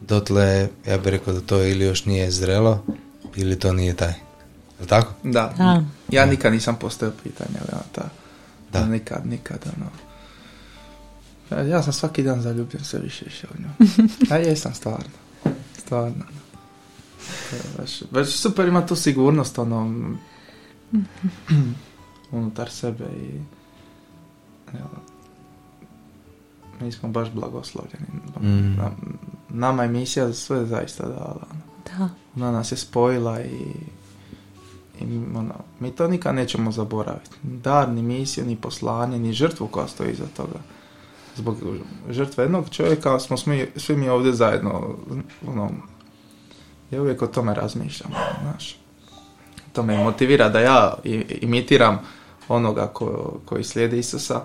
[0.00, 0.44] dotle
[0.86, 2.84] ja bih rekao da to ili još nije zrelo,
[3.36, 4.08] ili to nije taj.
[4.08, 4.14] Je
[4.80, 5.12] li tako?
[5.24, 5.54] Da.
[5.58, 5.84] Da.
[6.10, 8.08] Ja nikad nisam postavio pitanja, ali ono, ta,
[8.72, 8.86] Da.
[8.86, 9.90] nikad, nikad, ono.
[11.52, 13.68] Ja- Ja sam svaki dan zaljubljen sve više više u nju.
[14.30, 15.10] Ja jesam stvarno.
[15.78, 16.24] Stvarno.
[17.78, 20.10] Baš, baš super ima tu sigurnost, ono,
[22.32, 23.40] unutar sebe i
[24.78, 24.88] evo,
[26.80, 28.06] mi smo baš blagoslovljeni.
[28.40, 28.76] Mm.
[28.76, 29.18] Nam-
[29.48, 31.46] Nama je misija sve zaista dala.
[31.98, 32.08] Da.
[32.36, 33.64] Ona nas je spojila i,
[35.00, 37.30] i ono, mi to nikad nećemo zaboraviti.
[37.42, 40.58] Dar, ni misiju, ni poslanje, ni žrtvu koja stoji iza toga.
[41.36, 41.56] Zbog
[42.10, 44.96] žrtve jednog čovjeka smo svi, svi mi ovdje zajedno.
[45.48, 45.70] Ono,
[46.90, 48.10] ja uvijek o tome razmišljam.
[48.42, 48.76] Znaš.
[49.72, 50.94] To me motivira da ja
[51.40, 51.98] imitiram
[52.48, 54.40] onoga ko, koji slijedi Isusa,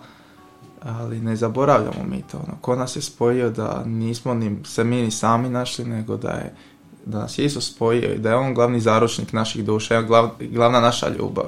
[0.82, 2.38] ali ne zaboravljamo mi to.
[2.38, 6.30] Ono, ko nas je spojio da nismo ni se mi ni sami našli, nego da
[6.30, 6.56] je
[7.06, 10.80] da nas je Isus spojio i da je on glavni zaručnik naših duša, glav, glavna
[10.80, 11.46] naša ljubav.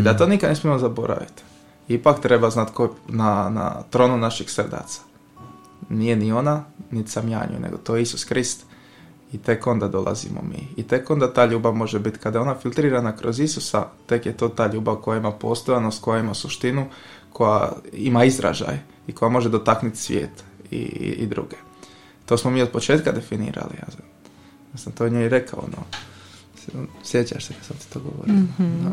[0.00, 1.42] I da to nikad ne smijemo zaboraviti.
[1.88, 5.00] Ipak treba znati ko je na, na tronu naših srdaca.
[5.88, 8.66] Nije ni ona, niti sam ja nju, nego to je Isus Krist.
[9.32, 10.68] I tek onda dolazimo mi.
[10.76, 14.36] I tek onda ta ljubav može biti, kada je ona filtrirana kroz Isusa, tek je
[14.36, 16.86] to ta ljubav koja ima postojanost, koja ima suštinu,
[17.32, 21.56] koja ima izražaj i koja može dotaknuti svijet i, i, i druge.
[22.26, 23.74] To smo mi od početka definirali.
[23.82, 24.04] Ja sam,
[24.72, 25.84] ja sam to njoj rekao, no.
[27.04, 28.34] Sjećaš se kad sam ti to govorio?
[28.58, 28.90] Da.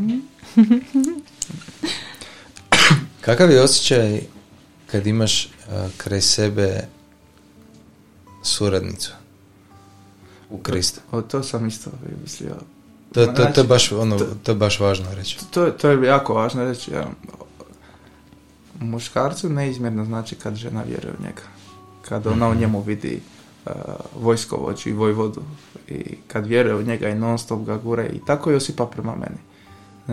[3.21, 4.21] Kakav je osjećaj
[4.91, 6.87] kad imaš uh, kraj sebe
[8.43, 9.11] suradnicu
[10.49, 11.01] u Kristu?
[11.11, 11.89] O, to sam isto
[12.23, 12.55] mislio.
[13.13, 15.37] To, to, to, je Znači, baš, ono, to- to je baš važno reći.
[15.51, 16.91] To, je- to je jako važno reći.
[16.91, 17.07] Ja,
[18.79, 21.41] muškarcu neizmjerno znači kad žena vjeruje u njega.
[22.01, 23.21] Kad ona u njemu vidi
[23.65, 23.71] uh,
[24.15, 25.41] vojskovođu i vojvodu
[25.87, 29.37] i kad vjeruje u njega i non stop ga gure i tako Josipa prema meni.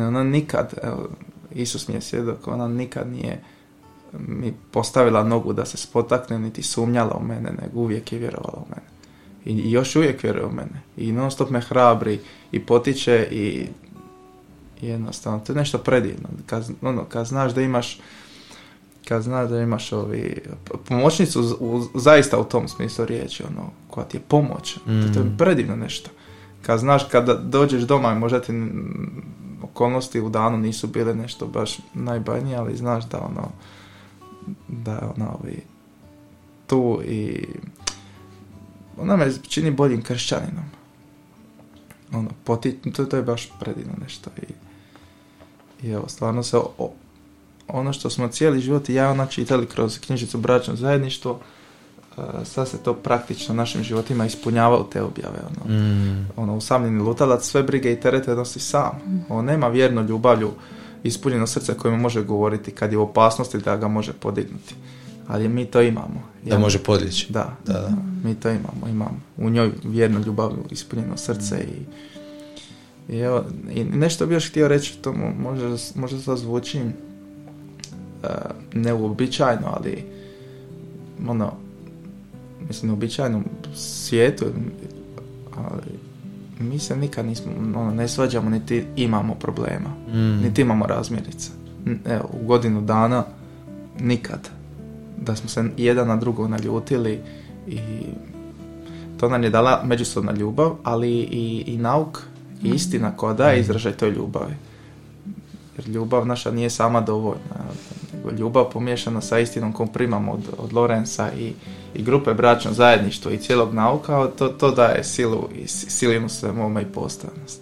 [0.08, 1.08] Ona nikad, evo,
[1.52, 3.42] Isus mi je svjedok, ona nikad nije
[4.12, 8.66] mi postavila nogu da se spotakne, niti sumnjala u mene, nego uvijek je vjerovala u
[8.68, 8.93] mene.
[9.44, 10.82] I, još uvijek vjeruje u mene.
[10.96, 12.20] I non stop me hrabri
[12.52, 13.66] i potiče i
[14.80, 16.28] jednostavno, to je nešto predivno.
[16.46, 17.98] Kad, ono, kad znaš da imaš
[19.08, 20.42] kad znaš da imaš ovi,
[20.88, 25.12] pomoćnicu u, zaista u tom smislu riječi, ono, koja ti je pomoć, mm.
[25.14, 25.36] to je mm.
[25.38, 26.10] predivno nešto.
[26.62, 28.52] Kad znaš kada dođeš doma i možda ti
[29.62, 33.48] okolnosti u danu nisu bile nešto baš najbajnije, ali znaš da ono,
[34.68, 35.62] da je ona ovi,
[36.66, 37.46] tu i
[38.98, 40.64] ona me čini boljim kršćaninom.
[42.12, 44.52] Ono, poti, to, to je baš predivno nešto i,
[45.86, 46.58] i evo, stvarno se
[47.68, 52.68] ono što smo cijeli život i ja ona čitali kroz knjižicu Bračno zajedništvo, uh, sad
[52.68, 55.38] se to praktično našim životima ispunjava u te objave.
[55.50, 56.28] Ono, mm.
[56.36, 59.00] ono usamljeni lutalac sve brige i terete nosi sam.
[59.06, 59.32] Mm.
[59.32, 60.50] On nema vjerno ljubavlju
[61.02, 64.74] ispunjeno srce koje može govoriti kad je u opasnosti da ga može podignuti.
[65.28, 66.22] Ali mi to imamo.
[66.42, 67.32] Da može podlići.
[67.32, 67.92] Da, da, da,
[68.24, 68.88] mi to imamo.
[68.88, 71.84] Imamo u njoj vjerno ljubavlju ispunjeno srce i
[73.08, 78.28] i, evo, i nešto bih još htio reći, to može, može se zvuči uh,
[78.74, 80.04] neuobičajno, ali
[81.28, 81.52] ono,
[82.68, 84.44] mislim, uobičajenom svijetu,
[85.56, 85.98] ali
[86.60, 90.42] mi se nikad nismo, ono, ne svađamo, niti imamo problema, mm.
[90.42, 91.50] niti imamo razmjerice.
[92.06, 93.24] Evo, u godinu dana
[94.00, 94.48] nikad.
[95.24, 97.20] Da smo se jedan na drugog naljutili
[97.66, 97.78] i
[99.20, 102.22] to nam je dala međusobna ljubav, ali i, i nauk
[102.62, 102.74] i mm.
[102.74, 103.60] istina koja daje mm.
[103.60, 104.54] izražaj toj ljubavi.
[105.76, 107.64] Jer ljubav naša nije sama dovoljna
[108.38, 111.52] ljubav pomiješana sa istinom koju primamo od, od Lorenza i,
[111.94, 116.86] i grupe bračno zajedništvo i cijelog nauka, to, to daje silu i silinu svemoma i
[116.86, 117.60] postavnost.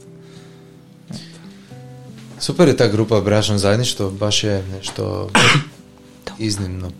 [2.38, 5.30] Super je ta grupa bračno zajedništvo, baš je nešto
[6.38, 6.90] iznimno,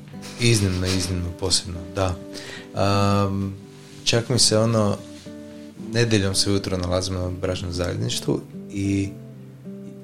[0.42, 2.14] iznimno, iznimno posebno, da.
[3.26, 3.54] Um,
[4.04, 4.96] čak mi se ono,
[5.92, 9.08] nedjeljom se ujutro nalazimo na bračnom zajedništvu i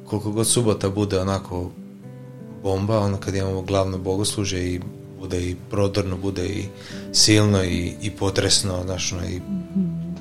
[0.07, 1.71] koliko god subota bude onako
[2.63, 4.81] bomba, ono kad imamo glavno bogosluže i
[5.21, 6.65] bude i prodorno, bude i
[7.13, 9.41] silno i, i potresno, znaš, ono, i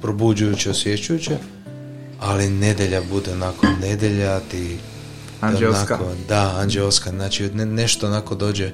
[0.02, 1.38] probuđujuće, osjećujuće,
[2.20, 4.78] ali nedelja bude onako nedelja, ti
[5.42, 5.96] Anđelska.
[5.96, 8.72] Onako, da, anđelska, znači nešto onako dođe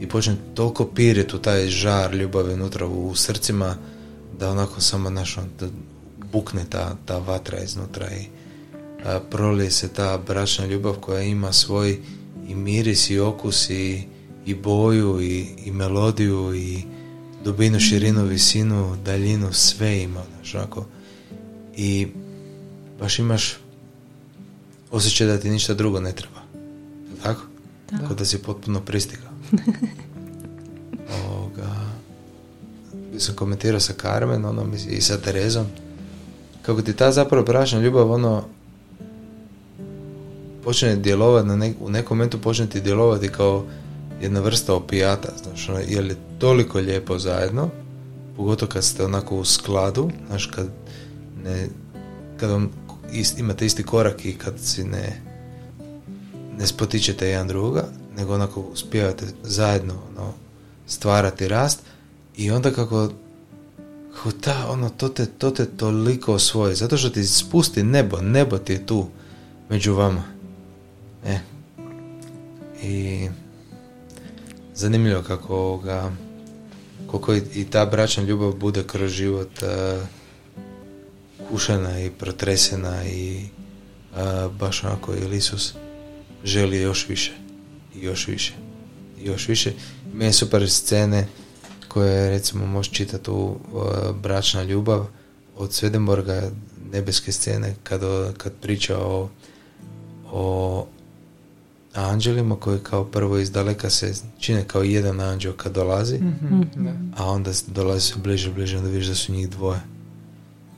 [0.00, 3.76] i počne toliko piriti u taj žar ljubavi unutra u, srcima
[4.38, 5.66] da onako samo naš, ono, da
[6.32, 8.24] bukne ta, ta vatra iznutra i
[9.04, 11.98] a, prolije se ta bračna ljubav koja ima svoj
[12.48, 14.02] i miris i okus i,
[14.46, 16.82] i boju i, i melodiju i
[17.44, 20.86] dubinu, širinu, visinu, daljinu, sve ima, znaš, onako.
[21.76, 22.06] I
[23.00, 23.56] baš imaš
[24.90, 26.40] osjećaj da ti ništa drugo ne treba.
[27.22, 27.42] Tako?
[27.90, 28.06] Da.
[28.06, 29.29] Kao da si potpuno pristigao.
[31.24, 31.68] Ovoga,
[33.18, 35.66] sam komentirao sa Carmen ono, i sa Terezom.
[36.62, 38.44] Kako ti ta zapravo bračna ljubav ono
[40.64, 43.64] počne djelovati na nek, u nekom momentu počne ti djelovati kao
[44.22, 47.68] jedna vrsta opijata, znaš, ono, jer je toliko lijepo zajedno,
[48.36, 50.68] pogotovo kad ste onako u skladu, znaš, kad
[51.44, 51.68] ne,
[52.36, 52.70] kad vam
[53.38, 55.30] imate isti korak i kad si ne
[56.60, 57.84] ne spotičete jedan druga,
[58.20, 60.32] nego onako uspijevate zajedno ono,
[60.86, 61.80] stvarati rast
[62.36, 63.10] i onda kako
[64.14, 68.58] kako ta, ono, to te, to te toliko osvoji, zato što ti spusti nebo, nebo
[68.58, 69.06] ti je tu
[69.68, 70.22] među vama.
[71.26, 71.38] E.
[72.82, 73.28] I
[74.74, 76.12] zanimljivo kako ga
[77.06, 80.06] koliko i ta bračna ljubav bude kroz život uh,
[81.48, 83.44] kušana i protresena i
[84.12, 85.74] uh, baš onako Isus
[86.44, 87.49] želi još više
[87.94, 88.52] i još više
[89.22, 89.72] i još više.
[90.12, 91.26] Meni super scene
[91.88, 93.56] koje recimo možeš čitati u uh,
[94.22, 95.06] bračna ljubav
[95.56, 96.50] od Svedenborga
[96.92, 98.00] nebeske scene kad,
[98.36, 99.28] kad priča o,
[100.32, 100.86] o
[101.94, 107.14] anđelima koji kao prvo iz daleka se čine kao jedan anđel kad dolazi, mm-hmm.
[107.16, 109.80] a onda dolazi se bliže, bliže, onda vidiš da su njih dvoje.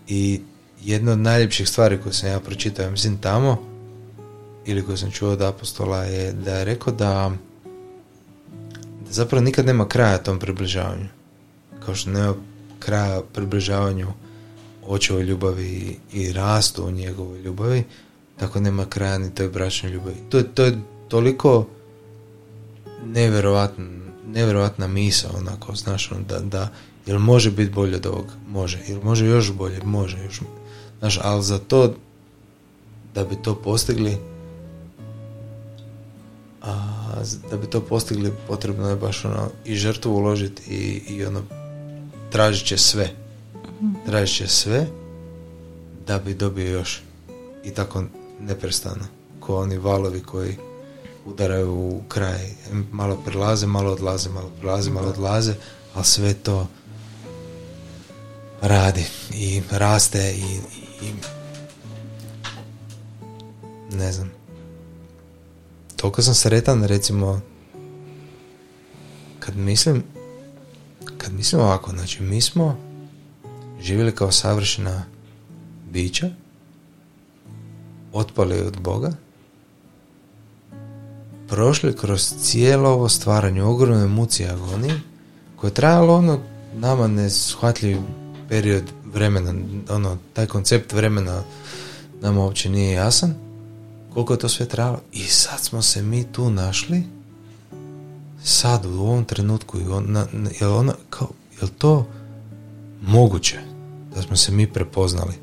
[0.08, 0.40] I
[0.82, 3.71] jedna od najljepših stvari koje sam ja pročitao, mislim tamo,
[4.64, 7.32] ili koju sam čuo od apostola, je da je rekao da,
[9.04, 11.08] da zapravo nikad nema kraja tom približavanju.
[11.84, 12.34] Kao što nema
[12.78, 14.08] kraja približavanju
[14.86, 17.84] očevoj ljubavi i rastu u njegovoj ljubavi,
[18.36, 20.16] tako nema kraja ni toj bračnoj ljubavi.
[20.28, 21.66] To, to je toliko
[23.04, 23.84] nevjerovatna,
[24.26, 26.68] nevjerovatna misa onako, znaš, ono, da, da
[27.06, 28.26] Jel može biti bolje od ovog?
[28.48, 28.78] Može.
[28.88, 29.80] Jel može još bolje?
[29.84, 30.24] Može.
[30.24, 30.40] Još...
[30.98, 31.94] Znaš, ali za to,
[33.14, 34.16] da bi to postigli,
[36.62, 41.42] a, da bi to postigli potrebno je baš ono i žrtvu uložiti i, i ono
[42.30, 43.10] tražit će sve.
[44.06, 44.86] Tražit će sve
[46.06, 47.02] da bi dobio još.
[47.64, 48.04] I tako
[48.40, 49.04] neprestano.
[49.40, 50.56] Ko oni valovi koji
[51.26, 52.50] udaraju u kraj.
[52.92, 55.54] Malo prilaze, malo odlaze, malo prilaze, malo odlaze,
[55.94, 56.66] ali sve to
[58.62, 60.60] radi i raste i,
[61.06, 61.12] i
[63.96, 64.41] ne znam.
[66.02, 67.40] Toliko sam sretan, recimo,
[69.38, 70.02] kad mislim,
[71.18, 72.76] kad mislim ovako, znači mi smo
[73.80, 75.04] živjeli kao savršena
[75.90, 76.30] bića,
[78.12, 79.12] otpali od Boga,
[81.48, 85.00] prošli kroz cijelo ovo stvaranje, ogromne muci agonije,
[85.56, 86.40] koje je trajalo ono
[86.74, 87.98] nama neshvatljiv
[88.48, 89.54] period vremena,
[89.90, 91.42] ono, taj koncept vremena
[92.20, 93.51] nama uopće nije jasan,
[94.14, 95.00] koliko je to sve trajalo.
[95.12, 97.02] I sad smo se mi tu našli,
[98.44, 99.78] sad u ovom trenutku,
[100.60, 101.28] je ona, kao,
[101.62, 102.06] je to
[103.02, 103.58] moguće
[104.14, 105.34] da smo se mi prepoznali?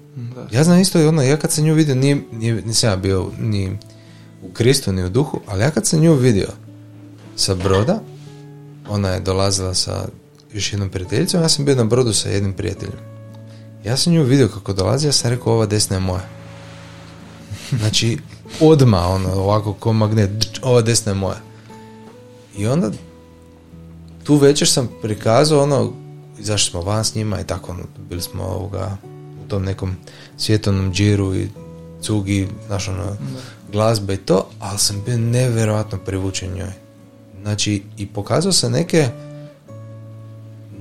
[0.51, 3.31] Ja znam isto i ono, ja kad sam nju vidio, nije, nije, nisam ja bio
[3.39, 3.77] ni
[4.43, 6.47] u Kristu ni u duhu, ali ja kad sam nju vidio
[7.35, 8.01] sa broda,
[8.89, 10.07] ona je dolazila sa
[10.53, 12.99] još jednom prijateljicom, ja sam bio na brodu sa jednim prijateljem.
[13.85, 16.27] Ja sam nju vidio kako dolazi, ja sam rekao ova desna je moja.
[17.79, 18.17] Znači,
[18.61, 20.31] odma ono, ovako ko magnet,
[20.61, 21.41] ova desna je moja.
[22.57, 22.91] I onda
[24.23, 25.93] tu večer sam prikazao ono,
[26.39, 28.97] zašto smo van s njima i tako, ono, bili smo ovoga,
[29.45, 29.95] u tom nekom
[30.37, 31.49] svjetovnom džiru i
[32.01, 33.15] cugi, znaš ono,
[33.71, 36.71] glazbe i to, ali sam bio nevjerojatno privučen njoj.
[37.41, 39.09] Znači, i pokazao sam neke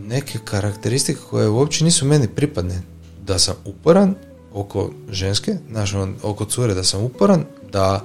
[0.08, 2.82] neke karakteristike koje uopće nisu meni pripadne.
[3.26, 4.14] Da sam uporan
[4.52, 8.04] oko ženske, znači oko cure da sam uporan, da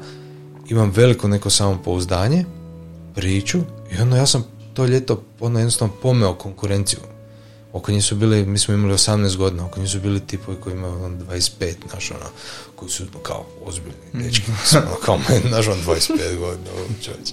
[0.69, 2.45] imam veliko neko samopouzdanje,
[3.15, 3.59] priču
[3.91, 6.99] i onda ja sam to ljeto ono jednostavno pomeo konkurenciju.
[7.73, 10.73] Oko njih su bili, mi smo imali 18 godina, oko njih su bili tipovi koji
[10.73, 12.29] imaju on 25, znaš ono,
[12.75, 14.21] koji su kao ozbiljni mm.
[14.23, 17.29] dečki, ono, kao meni, znaš on 25 godina, ono, čovječ.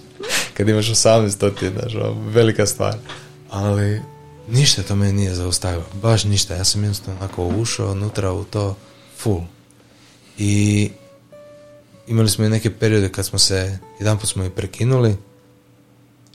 [0.55, 2.97] Kad imaš 18, to ti je, znaš, ono, velika stvar.
[3.51, 4.01] Ali,
[4.49, 8.77] ništa to me nije zaustavilo, baš ništa, ja sam jednostavno onako ušao unutra u to
[9.19, 9.43] full.
[10.39, 10.91] I
[12.11, 15.17] imali smo i neke periode kad smo se, jedan put smo i prekinuli,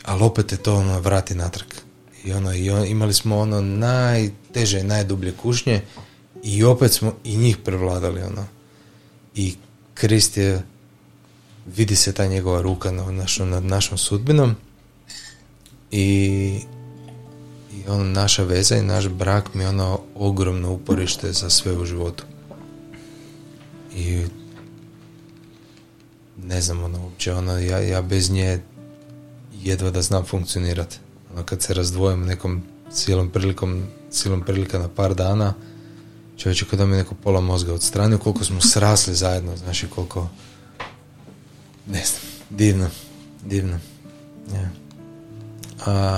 [0.04, 1.68] ali opet je to ono vrati natrag.
[2.24, 5.82] I ono, i imali smo ono najteže, najdublje kušnje
[6.44, 8.46] i opet smo i njih prevladali ono.
[9.36, 9.56] I
[9.94, 10.62] Krist je,
[11.66, 14.56] vidi se ta njegova ruka na našom, nad našom sudbinom
[15.92, 16.06] i,
[17.74, 21.86] i ono, naša veza i naš brak mi je ono ogromno uporište za sve u
[21.86, 22.24] životu.
[23.96, 24.26] I
[26.48, 28.60] ne znam ono uopće, ono, ja, ja bez nje
[29.54, 30.98] jedva da znam funkcionirati.
[31.34, 35.54] Ono, kad se razdvojim nekom silom prilikom, silom prilika na par dana,
[36.38, 40.30] čovječe kada mi neko pola mozga odstranio, koliko smo srasli zajedno, znaš i koliko,
[41.88, 42.90] ne znam, divno,
[43.46, 43.80] divno.
[44.54, 44.70] Ja.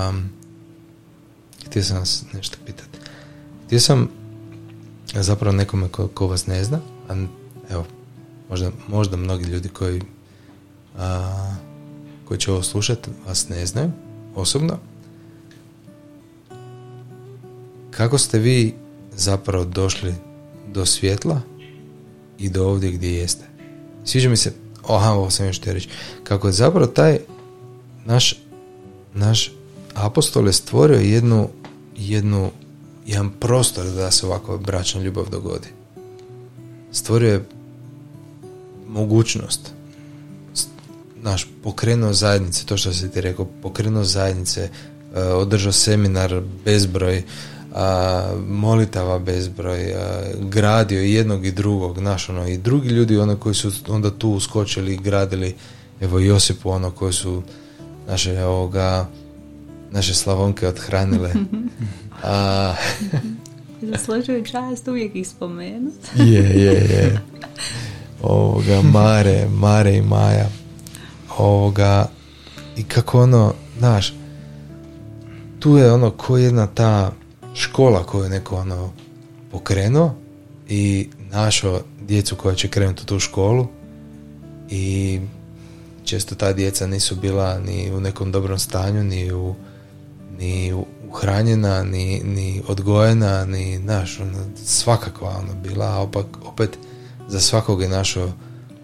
[0.08, 0.30] Um,
[1.66, 2.98] htio sam vas nešto pitati.
[3.66, 4.08] Htio sam
[5.14, 7.26] zapravo nekome ko, ko vas ne zna, a
[7.70, 7.86] evo,
[8.50, 10.02] možda, možda mnogi ljudi koji
[10.96, 11.54] a,
[12.24, 13.90] koji će ovo slušati vas ne znaju
[14.34, 14.78] osobno.
[17.90, 18.74] Kako ste vi
[19.16, 20.14] zapravo došli
[20.72, 21.40] do svjetla
[22.38, 23.44] i do ovdje gdje jeste?
[24.04, 24.52] Sviđa mi se,
[24.88, 25.88] aha, ovo sam još reći,
[26.24, 27.18] kako je zapravo taj
[28.04, 28.34] naš,
[29.14, 29.52] naš
[29.94, 31.48] apostol je stvorio jednu,
[31.96, 32.50] jednu,
[33.06, 35.68] jedan prostor da se ovakva bračna ljubav dogodi.
[36.92, 37.44] Stvorio je
[38.88, 39.77] mogućnost
[41.22, 47.22] naš pokrenuo zajednice, to što si ti rekao, pokrenuo zajednice, uh, održao seminar bezbroj,
[47.70, 47.76] uh,
[48.48, 53.54] molitava bezbroj, uh, gradio i jednog i drugog, naš ono, i drugi ljudi ono koji
[53.54, 55.54] su onda tu uskočili i gradili,
[56.00, 57.42] evo Josipu ono koji su
[58.08, 59.08] naše ovoga
[59.90, 61.32] naše slavonke odhranile.
[62.22, 62.74] A...
[63.82, 66.08] Zaslužuju čast uvijek ih spomenuti.
[66.16, 67.20] je, je, je.
[68.22, 70.48] Ovoga, Mare, Mare i Maja
[71.38, 72.08] ovoga
[72.76, 74.14] i kako ono, znaš,
[75.60, 77.12] tu je ono ko jedna ta
[77.54, 78.92] škola koju je neko ono
[79.50, 80.14] pokrenuo
[80.68, 83.66] i našao djecu koja će krenuti u tu školu
[84.70, 85.20] i
[86.04, 89.54] često ta djeca nisu bila ni u nekom dobrom stanju, ni u
[90.38, 90.74] ni
[91.08, 96.78] uhranjena, ni, ni odgojena, ni naš, ono, svakakva ono bila, a opak, opet
[97.28, 98.32] za svakog je našo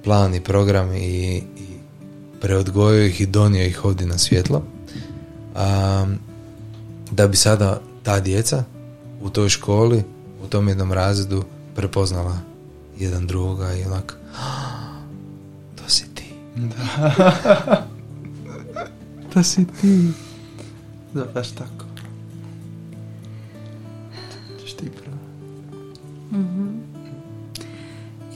[0.05, 1.74] plan i program i, i
[2.45, 4.63] preodgojio ih i donio ih ovdje na svjetlo.
[5.55, 6.07] A,
[7.11, 8.65] da bi sada ta djeca
[9.23, 10.05] u toj školi,
[10.45, 11.45] u tom jednom razredu
[11.77, 12.39] prepoznala
[12.99, 14.17] jedan drugoga i onak
[15.77, 16.25] to si ti.
[16.57, 17.85] Da.
[19.35, 20.13] To si ti.
[21.15, 21.85] da, baš tako.
[24.61, 25.17] Češ ti prvo.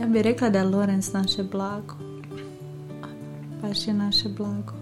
[0.01, 2.08] Ja bih rekla da je Lorenz naše blago.
[3.63, 4.73] Baš je naše blago.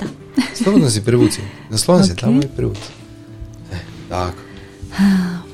[0.00, 0.06] Da.
[0.62, 1.40] Slobodno si privuci.
[1.70, 2.18] Naslon se Ok.
[2.18, 2.90] tamo i privuci.
[3.72, 3.76] E,
[4.08, 4.38] tako.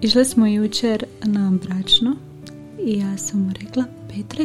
[0.00, 2.16] Išli smo jučer na bračno
[2.84, 4.44] i ja sam mu rekla, Petre,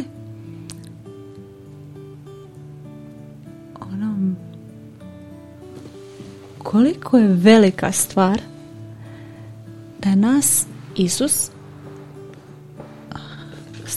[3.81, 4.33] ono,
[6.57, 8.41] koliko je velika stvar
[9.99, 10.65] da je nas
[10.95, 11.49] Isus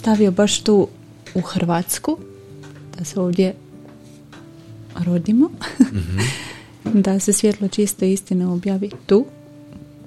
[0.04, 0.88] stavio baš tu
[1.34, 2.18] u Hrvatsku,
[2.98, 3.54] da se ovdje
[5.04, 5.50] rodimo,
[7.04, 9.24] da se svjetlo čiste istine objavi tu,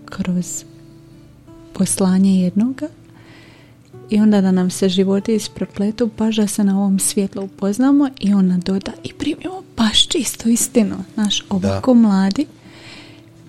[0.05, 0.63] kroz
[1.73, 2.87] poslanje jednoga.
[4.09, 8.33] I onda da nam se životi isprepletu baš da se na ovom svjetlu upoznamo i
[8.33, 12.45] ona doda i primimo baš čistu istinu naš ovako mladi.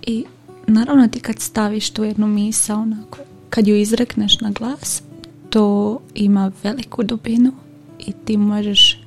[0.06, 0.24] I
[0.66, 3.18] naravno ti kad staviš tu jednu misa onako
[3.50, 5.02] kad ju izrekneš na glas
[5.50, 7.52] to ima veliku dubinu
[7.98, 9.00] i ti možeš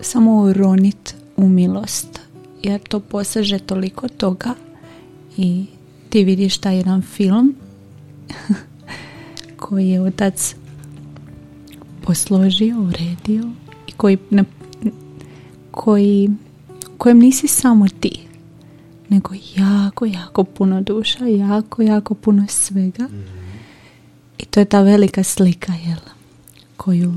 [0.00, 2.20] samo uronit u milost
[2.62, 4.54] jer to poseže toliko toga
[5.36, 5.66] i
[6.08, 7.54] ti vidiš taj jedan film
[9.60, 10.54] koji je otac
[12.02, 13.50] posložio, uredio
[13.86, 14.44] i koji ne,
[15.70, 16.30] koji
[16.98, 18.18] kojem nisi samo ti
[19.08, 23.08] nego jako, jako puno duša jako, jako puno svega
[24.42, 25.98] i to je ta velika slika jel
[26.76, 27.12] koju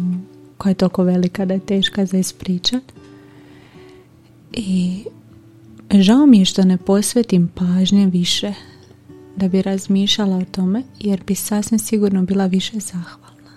[0.57, 2.83] koja je toliko velika da je teška za ispričat
[4.53, 5.03] i
[5.91, 8.53] žao mi je što ne posvetim pažnje više
[9.35, 13.51] da bi razmišljala o tome jer bi sasvim sigurno bila više zahvalna.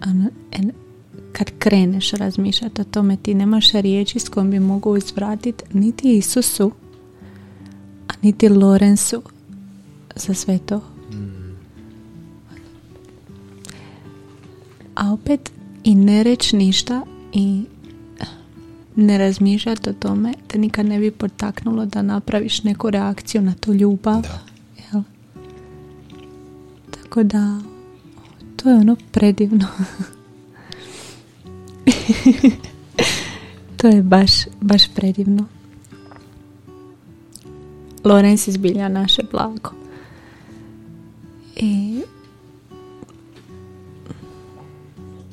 [0.00, 0.72] Ano, en-
[1.32, 6.70] kad kreneš razmišljati o tome ti nemaš riječi s kojom bi mogu uzvratiti niti Isusu
[8.08, 9.22] a niti Lorenzu
[10.16, 10.89] za sve to.
[15.00, 15.52] A opet
[15.84, 17.64] i ne reći ništa i
[18.96, 23.74] ne razmišljati o tome te nikad ne bi potaknulo da napraviš neku reakciju na tu
[23.74, 24.22] ljubav.
[24.22, 24.38] Da.
[24.76, 25.02] Jel?
[26.90, 27.60] Tako da
[28.56, 29.66] to je ono predivno.
[33.76, 34.30] to je baš,
[34.60, 35.44] baš predivno.
[38.04, 39.70] Lorenz izbilja naše blago.
[41.56, 42.02] I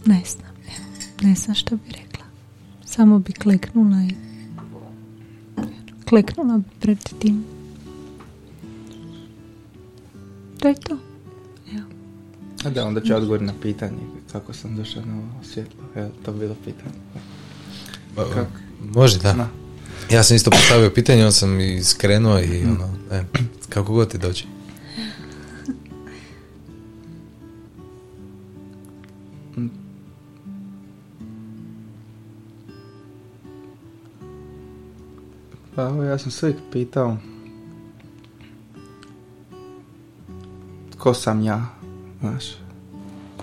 [0.07, 0.51] ne znam,
[1.21, 2.25] ne znam što bi rekla.
[2.85, 4.15] Samo bi kleknula i
[6.05, 7.43] kleknula bi pred tim.
[10.59, 10.97] To je to.
[11.73, 11.85] Evo.
[12.65, 13.97] A da, onda ću ja odgovoriti na pitanje
[14.31, 15.79] kako sam došao na ovo svjetlo.
[15.95, 16.95] Evo, to bi bilo pitanje.
[18.15, 18.51] Ba- Kako?
[18.83, 19.33] Može, da.
[19.33, 19.49] Da.
[20.11, 23.23] Ja sam isto postavio pitanje, on sam i skrenuo i ono, e,
[23.69, 24.43] kako god ti dođe.
[35.77, 37.17] Pa evo, ja sam se pitao
[40.91, 41.65] tko sam ja,
[42.19, 42.45] znaš.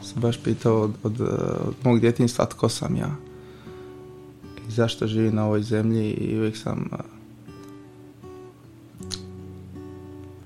[0.03, 1.21] Sam baš pitao od, od,
[1.69, 3.17] od mog djetinjstva tko sam ja.
[4.69, 6.97] I zašto živim na ovoj zemlji i uvijek sam eh,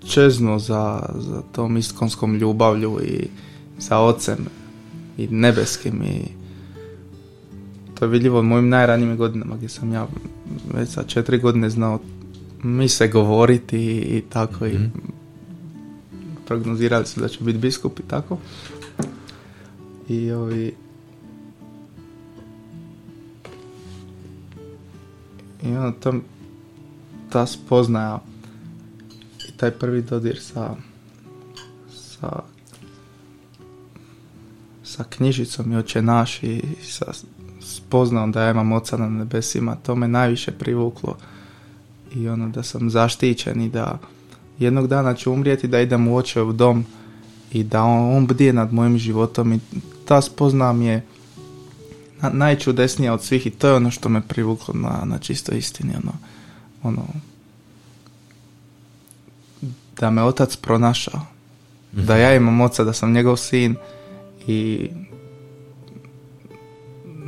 [0.06, 3.28] čeznuo za, za tom iskonskom ljubavlju i
[3.78, 4.46] za ocem
[5.18, 6.22] i nebeskim i
[7.94, 10.06] to je vidljivo u mojim najranijim godinama gdje sam ja
[10.74, 12.00] već sa četiri godine znao
[12.62, 14.84] mi se govoriti i, i tako i Mhm.
[16.46, 18.38] prognozirali su da ću biti biskup i tako.
[20.08, 20.74] I ovi
[25.62, 26.14] i ono to
[27.32, 28.22] ta spoznaja
[29.48, 30.74] i taj prvi dodir sa
[31.90, 32.42] sa
[34.82, 37.12] sa knjižicom i oče naš i sa
[37.88, 41.16] spoznao da ja imam oca na nebesima, to me najviše privuklo
[42.14, 43.98] i ono da sam zaštićen i da
[44.58, 46.84] jednog dana ću umrijeti da idem u očev dom
[47.52, 49.60] i da on, on bdije nad mojim životom i
[50.04, 51.04] ta spozna mi je
[52.20, 55.92] na, najčudesnija od svih i to je ono što me privuklo na, na čisto istini.
[56.02, 56.12] Ono,
[56.82, 57.02] ono,
[60.00, 61.20] da me otac pronašao.
[61.92, 63.76] Da ja imam oca, da sam njegov sin
[64.46, 64.88] i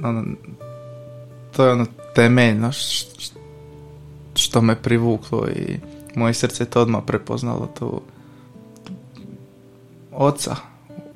[0.05, 0.25] ono,
[1.57, 2.71] to je ono temeljno
[4.35, 5.79] što me privuklo i
[6.15, 8.01] moje srce to odmah prepoznalo tu
[10.13, 10.57] oca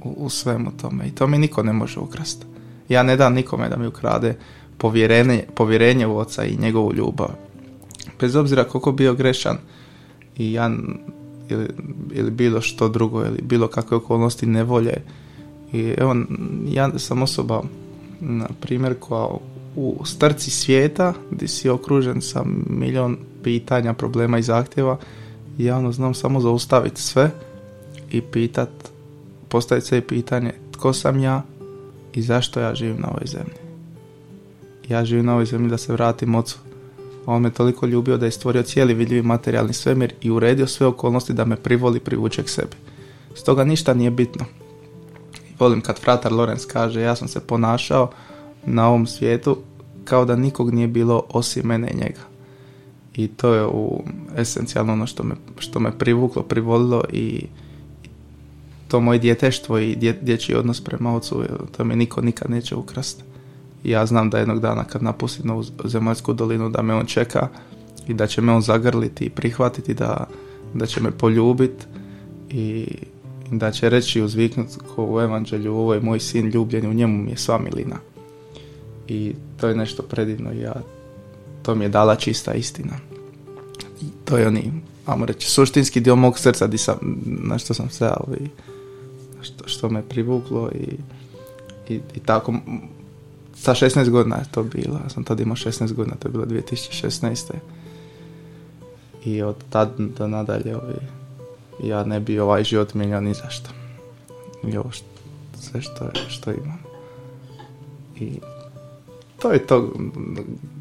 [0.05, 2.47] u, u svemu tome i to mi niko ne može ukrasti.
[2.89, 4.37] Ja ne dam nikome da mi ukrade
[4.79, 7.31] povjerenje, povjerenje u oca i njegovu ljubav.
[8.21, 9.59] Bez obzira koliko bio grešan
[10.37, 10.71] i ja
[11.49, 11.69] ili,
[12.13, 15.03] ili bilo što drugo ili bilo kakve okolnosti nevolje.
[15.73, 16.17] I evo,
[16.69, 17.63] ja sam osoba,
[18.21, 19.29] na primjer, koja
[19.77, 24.99] u strci svijeta, gdje si okružen sa milion pitanja, problema i zahtjeva,
[25.59, 27.31] ja ono znam samo zaustaviti sve
[28.11, 28.71] i pitat,
[29.49, 31.43] postaviti se pitanje tko sam ja
[32.13, 33.55] i zašto ja živim na ovoj zemlji.
[34.89, 36.59] Ja živim na ovoj zemlji da se vratim ocu.
[37.27, 41.33] On me toliko ljubio da je stvorio cijeli vidljivi materijalni svemir i uredio sve okolnosti
[41.33, 42.77] da me privoli privuče k sebi.
[43.35, 44.45] Stoga ništa nije bitno.
[45.59, 48.11] Volim kad fratar Lorenz kaže ja sam se ponašao
[48.67, 49.57] na ovom svijetu
[50.05, 52.21] kao da nikog nije bilo osim mene i njega.
[53.15, 54.03] I to je u
[54.37, 57.47] esencijalno ono što me, što me privuklo, privolilo i
[58.89, 61.43] to moje djeteštvo i dje, dječji odnos prema ocu,
[61.77, 63.23] to mi niko nikad neće ukrasti.
[63.85, 67.49] Ja znam da jednog dana kad napustim novu zemaljsku dolinu da me on čeka
[68.09, 70.27] i da će me on zagrliti i prihvatiti, da,
[70.75, 71.87] da će me poljubiti
[72.51, 72.87] i
[73.51, 77.31] da će reći uzviknut ko u evanđelju ovo je moj sin ljubljen u njemu mi
[77.31, 77.97] je sva milina
[79.09, 80.75] i to je nešto predivno i ja
[81.63, 82.93] to mi je dala čista istina
[84.03, 84.73] i to je oni
[85.07, 88.49] ajmo reći suštinski dio mog srca di sam, na što sam se i
[89.43, 90.97] što, što me privuklo i,
[91.93, 92.55] i, i tako
[93.55, 97.53] sa 16 godina je to bilo sam tad imao 16 godina to je bilo 2016.
[99.25, 100.95] i od tad do nadalje ovi,
[101.83, 103.71] ja ne bi ovaj život mijenjao ni zašto
[104.67, 105.07] i ovo što,
[105.61, 106.79] sve što, što imam.
[108.17, 108.41] I
[109.39, 109.93] to je to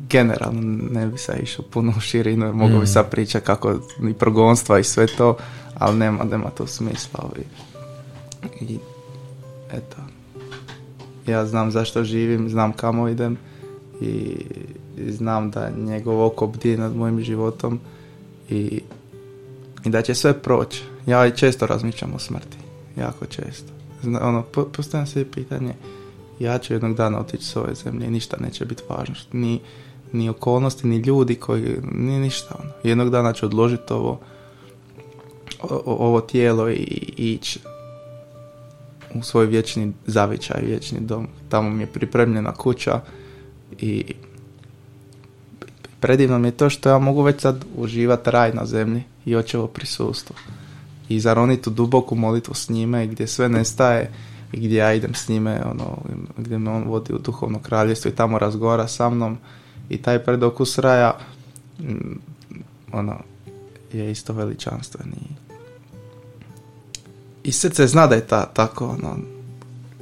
[0.09, 2.87] generalno ne bi se išao puno u širinu jer mogu bi mm.
[2.87, 3.79] sad pričati kako
[4.09, 5.37] i progonstva i sve to
[5.77, 7.29] ali nema, nema to smisla
[8.61, 8.77] i, i
[9.71, 9.97] eto.
[11.27, 13.37] Ja znam zašto živim znam kamo idem
[14.01, 14.35] i,
[14.97, 17.79] i znam da njegov oko bdije nad mojim životom
[18.49, 18.81] i,
[19.86, 22.57] i da će sve proći ja i često razmišljam o smrti
[22.97, 23.73] jako često
[24.03, 24.41] Zna, ono,
[24.73, 25.73] postavljam se pitanje
[26.39, 29.15] ja ću jednog dana otići s ove zemlje i ništa neće biti važno.
[29.31, 29.59] Ni,
[30.11, 32.55] ni okolnosti, ni ljudi koji, ni ništa.
[32.59, 32.71] Ono.
[32.84, 34.19] Jednog dana ću odložiti ovo,
[35.86, 37.59] ovo tijelo i, ići
[39.15, 41.27] u svoj vječni zavičaj, vječni dom.
[41.49, 43.01] Tamo mi je pripremljena kuća
[43.79, 44.13] i
[46.03, 49.67] predivno mi je to što ja mogu već sad uživati raj na zemlji i očevo
[49.67, 50.35] prisustvo.
[51.09, 54.11] I zaroniti u duboku molitvu s njime gdje sve nestaje
[54.51, 55.97] i gdje ja idem s njime, ono,
[56.37, 59.37] gdje me on vodi u duhovno kraljevstvo i tamo razgovara sa mnom
[59.89, 61.17] i taj predokus raja
[61.79, 62.19] mm,
[62.91, 63.19] ono,
[63.93, 65.33] je isto veličanstven i,
[67.43, 69.17] i srce zna da je ta, tako ono,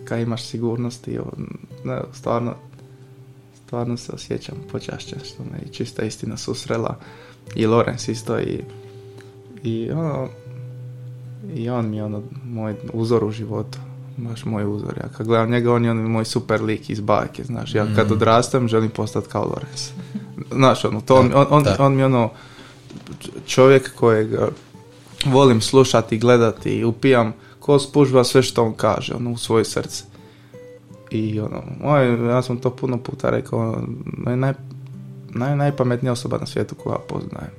[0.05, 1.47] kad imaš sigurnost i on,
[1.85, 2.55] ne, stvarno
[3.72, 6.97] stvarno se osjećam počašćen što me i čista istina susrela
[7.55, 8.59] i Lorenz isto i,
[9.63, 10.28] i ono
[11.55, 13.78] i on mi je ono moj uzor u životu
[14.17, 14.93] baš moj uzor.
[14.97, 17.76] Ja kad gledam njega, on je on moj super lik iz bajke, znaš.
[17.76, 18.13] Ja kad mm.
[18.13, 19.89] odrastam, želim postati kao Lorenz.
[20.51, 22.30] Znaš, ono, to on, on, on, mi ono
[23.45, 24.30] čovjek kojeg
[25.26, 30.11] volim slušati, gledati i upijam ko spužva sve što on kaže, ono, u svoje srce.
[31.12, 33.84] I ono, moj, ja sam to puno puta rekao,
[34.18, 34.53] naj,
[35.34, 37.51] naj, najpametnija osoba na svijetu koja poznajem.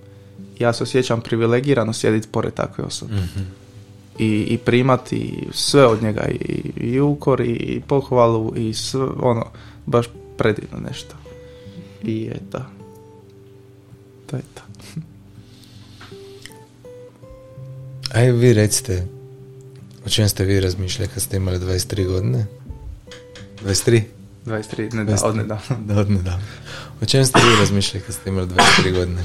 [0.59, 3.15] Ja se osjećam privilegirano sjediti pored takve osobe.
[3.15, 3.63] mm
[4.19, 9.47] i, i primati sve od njega i, i ukor i pohvalu i sve, ono,
[9.87, 10.07] baš
[10.39, 11.17] predivno nešto.
[12.03, 12.63] I eto.
[14.27, 14.63] To je to.
[18.15, 19.07] Aj vi recite,
[20.07, 22.47] o čem ste vi razmišljali kad ste imali 23 godine?
[23.65, 24.03] 23?
[24.47, 25.77] 23, ne da, od nedavno.
[25.87, 26.47] Da, od nedavno.
[27.03, 29.25] O čem ste vi razmišljali kad ste imali 23 godine?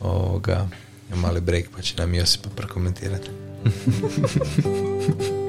[0.00, 0.68] Ovoga,
[1.14, 3.28] mali break pa će nam Josipa prokomentirati.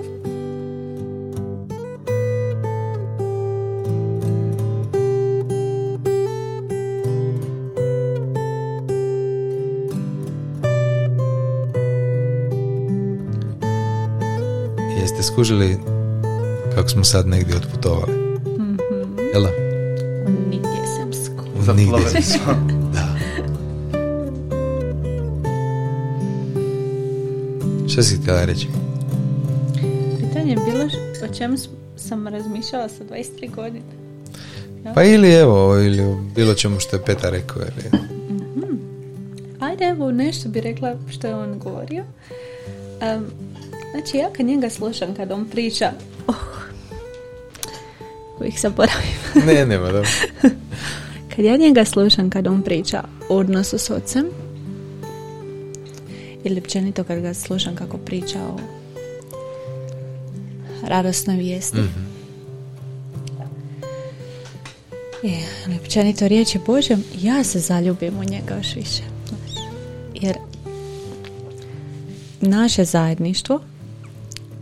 [15.01, 15.92] Jeste skužili
[16.75, 18.13] kako smo sad negdje otputovali?
[18.59, 18.77] mm
[19.33, 19.45] Jel?
[20.27, 21.45] U Nidjesemsku.
[21.59, 22.39] U Zaplovili Nidjesemsku.
[22.43, 22.53] smo.
[22.93, 23.07] Da.
[27.89, 28.67] Šta si htjela reći?
[30.19, 30.85] Pitanje je bilo
[31.23, 31.57] o čemu
[31.95, 33.85] sam razmišljala sa 23 godine.
[34.95, 37.61] Pa ili evo, ili o bilo čemu što je Petar rekao.
[37.61, 38.03] Ili...
[39.59, 42.03] Ajde, evo, nešto bi rekla što je on govorio.
[43.01, 43.25] Em,
[43.91, 45.91] znači, ja kad njega slušam, kad on priča,
[46.27, 46.35] oh,
[48.39, 49.13] uvijek zaboravim.
[49.47, 50.09] Ne, nema, dobro.
[51.35, 54.25] Kad ja njega slušam kad on priča o odnosu s ocem,
[56.43, 58.59] ili općenito kad ga slušam kako priča o
[60.87, 61.77] radosnoj vijesti.
[65.23, 69.03] E, ali općenito riječi Božem, ja se zaljubim u njega još više.
[70.13, 70.37] Jer
[72.41, 73.59] naše zajedništvo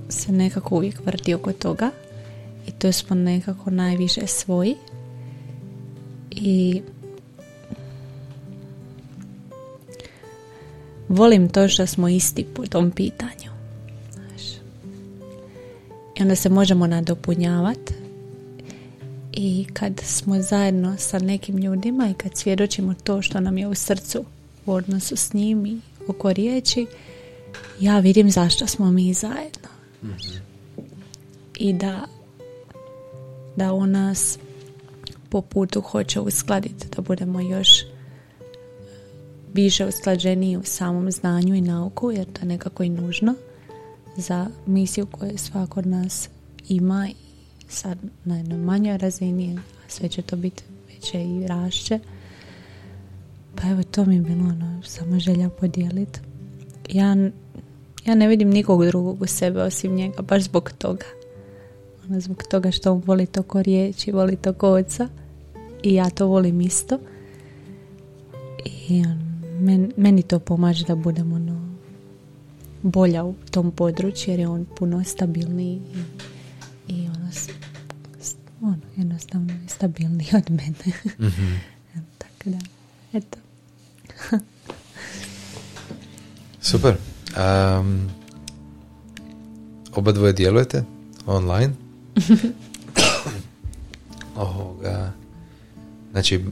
[0.10, 2.11] se nekako uvijek vrti oko toga i
[2.82, 4.76] to smo nekako najviše svoji
[6.32, 6.82] i
[11.10, 13.52] volim to što smo isti po tom pitanju.
[14.14, 14.42] Znaš.
[16.18, 17.94] I onda se možemo nadopunjavati
[19.34, 23.76] i kad smo zajedno sa nekim ljudima i kad svjedočimo to što nam je u
[23.76, 24.26] srcu
[24.66, 26.88] u odnosu s njim i oko riječi,
[27.80, 29.70] ja vidim zašto smo mi zajedno.
[31.60, 32.08] I da
[33.56, 34.40] da on nas
[35.30, 37.70] po putu hoće uskladiti, da budemo još
[39.54, 43.36] više usklađeniji u samom znanju i nauku, jer to je nekako i nužno
[44.18, 46.30] za misiju koju svako od nas
[46.68, 47.16] ima i
[47.68, 52.00] sad na jednoj manjoj razini, a sve će to biti veće i rašće.
[53.56, 56.20] Pa evo, to mi je bilo ono, samo želja podijeliti.
[56.90, 57.16] Ja,
[58.06, 61.06] ja ne vidim nikog drugog u sebe osim njega, baš zbog toga.
[62.20, 65.08] Zbog toga što on voli to ko riječi, voli to ko oca
[65.84, 67.00] i ja to volim isto.
[68.90, 71.72] I on, men, meni to pomaže da budem ono
[72.82, 75.82] bolja u tom području jer je on puno stabilniji
[76.88, 77.30] i, i ono,
[78.62, 80.96] ono jednostavno je stabilniji od mene.
[82.18, 82.58] Tako da,
[83.14, 83.38] eto.
[86.62, 86.96] Super.
[87.38, 88.10] Um,
[89.96, 90.84] oba dvoje djelujete
[91.26, 91.81] online.
[94.36, 95.12] Ovoga,
[96.12, 96.46] znači,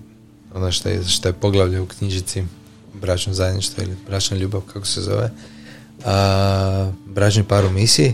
[0.53, 2.43] ono što je, što je poglavlje u knjižici
[2.93, 5.31] bračno zajedništvo ili bračna ljubav, kako se zove,
[6.05, 8.13] a, bračni par u misiji,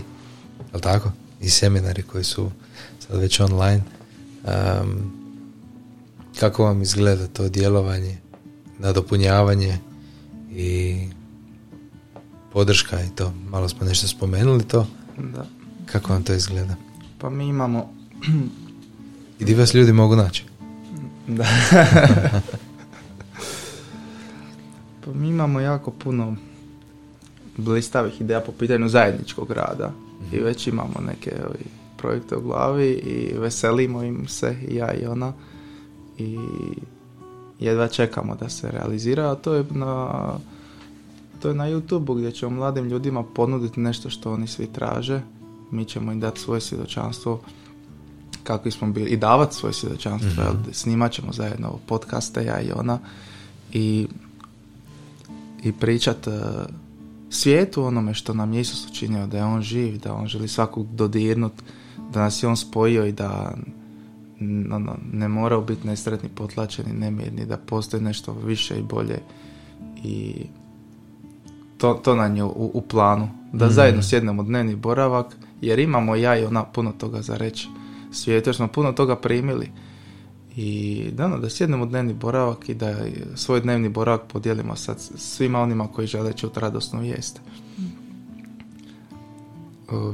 [0.72, 1.12] jel tako?
[1.40, 2.50] I seminari koji su
[3.06, 3.82] sad već online.
[4.44, 5.12] Um,
[6.40, 8.18] kako vam izgleda to djelovanje,
[8.78, 9.78] nadopunjavanje
[10.50, 11.00] i
[12.52, 13.32] podrška i to.
[13.48, 14.86] Malo smo nešto spomenuli to.
[15.18, 15.46] Da.
[15.86, 16.85] Kako vam to izgleda?
[17.18, 17.92] Pa mi imamo
[19.38, 20.44] I di vas ljudi mogu naći?
[21.28, 21.44] Da.
[25.04, 26.36] pa mi imamo jako puno
[27.56, 29.92] blistavih ideja po pitanju zajedničkog rada
[30.32, 31.64] i već imamo neke ovi,
[31.96, 35.32] projekte u glavi i veselimo im se i ja i ona
[36.18, 36.38] i
[37.60, 40.12] jedva čekamo da se realizira, a to je na
[41.42, 45.20] to je na YouTube gdje ćemo mladim ljudima ponuditi nešto što oni svi traže.
[45.70, 47.40] Mi ćemo im dati svoje svjedočanstvo
[48.46, 50.42] kakvi smo bili i davati svoje svjedočanstvo.
[50.42, 52.98] jel, Snimat ćemo zajedno podcaste, ja i ona
[53.72, 54.06] i,
[55.62, 56.30] i pričat e,
[57.30, 60.86] svijetu onome što nam je Isus učinio, da je on živ, da on želi svakog
[60.94, 61.52] dodirnut,
[62.12, 63.54] da nas je on spojio i da
[64.72, 69.18] ono, ne moraju biti nesretni, potlačeni, nemirni, da postoji nešto više i bolje
[70.04, 70.34] i
[71.78, 73.28] to, to nam je u, u planu.
[73.52, 77.68] Da zajedno sjednemo dnevni boravak, jer imamo ja i ona puno toga za reći
[78.12, 79.70] svijetu, smo puno toga primili.
[80.56, 82.96] I da, ono, da sjednemo dnevni boravak i da
[83.34, 87.40] svoj dnevni boravak podijelimo sa svima onima koji žele čuti radosnu vijest.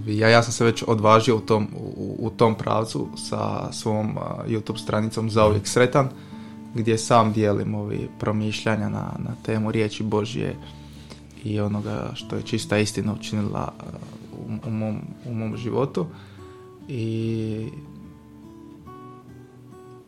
[0.07, 4.17] Ja, ja sam se već odvažio u tom, u, u tom pravcu sa svom
[4.49, 6.09] YouTube stranicom za uvijek sretan,
[6.75, 10.57] gdje sam dijelim ovi promišljanja na, na temu riječi Božje
[11.45, 13.73] i onoga što je čista istina učinila
[14.67, 16.07] u, mom, u mom životu.
[16.89, 17.69] I,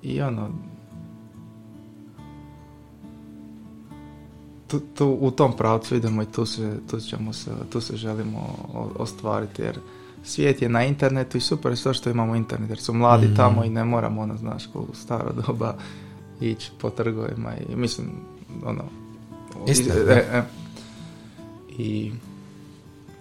[0.02, 0.50] i ono,
[4.66, 8.56] tu, tu, u tom pravcu idemo i tu se, tu ćemo se, tu se želimo
[8.96, 9.78] ostvariti jer
[10.22, 13.64] svijet je na internetu i super je sve što imamo internet jer su mladi tamo
[13.64, 15.74] i ne moramo ono znaš u staro doba
[16.40, 18.06] ići po trgovima i mislim
[18.64, 18.84] ono
[19.68, 20.42] Istina, i, e, e.
[21.78, 22.12] i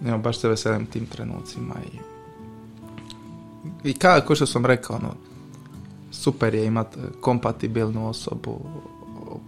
[0.06, 2.14] evo, baš se veselim tim trenucima i
[3.84, 5.14] i kako što sam rekao ono,
[6.10, 8.60] super je imati kompatibilnu osobu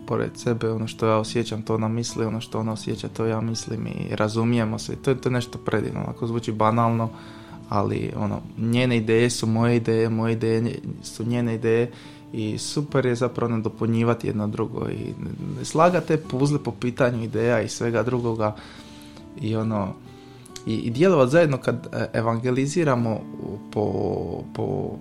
[0.06, 3.40] pored sebe, ono što ja osjećam, to ona misli, ono što ona osjeća, to ja
[3.40, 4.96] mislim i razumijemo se.
[4.96, 7.10] To je to nešto predivno, ako zvuči banalno,
[7.68, 11.92] ali ono, njene ideje su moje ideje, moje ideje su njene ideje
[12.32, 15.14] i super je zapravo nadopunjivati jedno drugo i
[15.64, 18.56] slagate puzle po pitanju ideja i svega drugoga
[19.40, 19.94] i ono
[20.66, 23.20] i, i djelovati zajedno kad e, evangeliziramo
[23.72, 23.92] po,
[24.54, 24.96] po,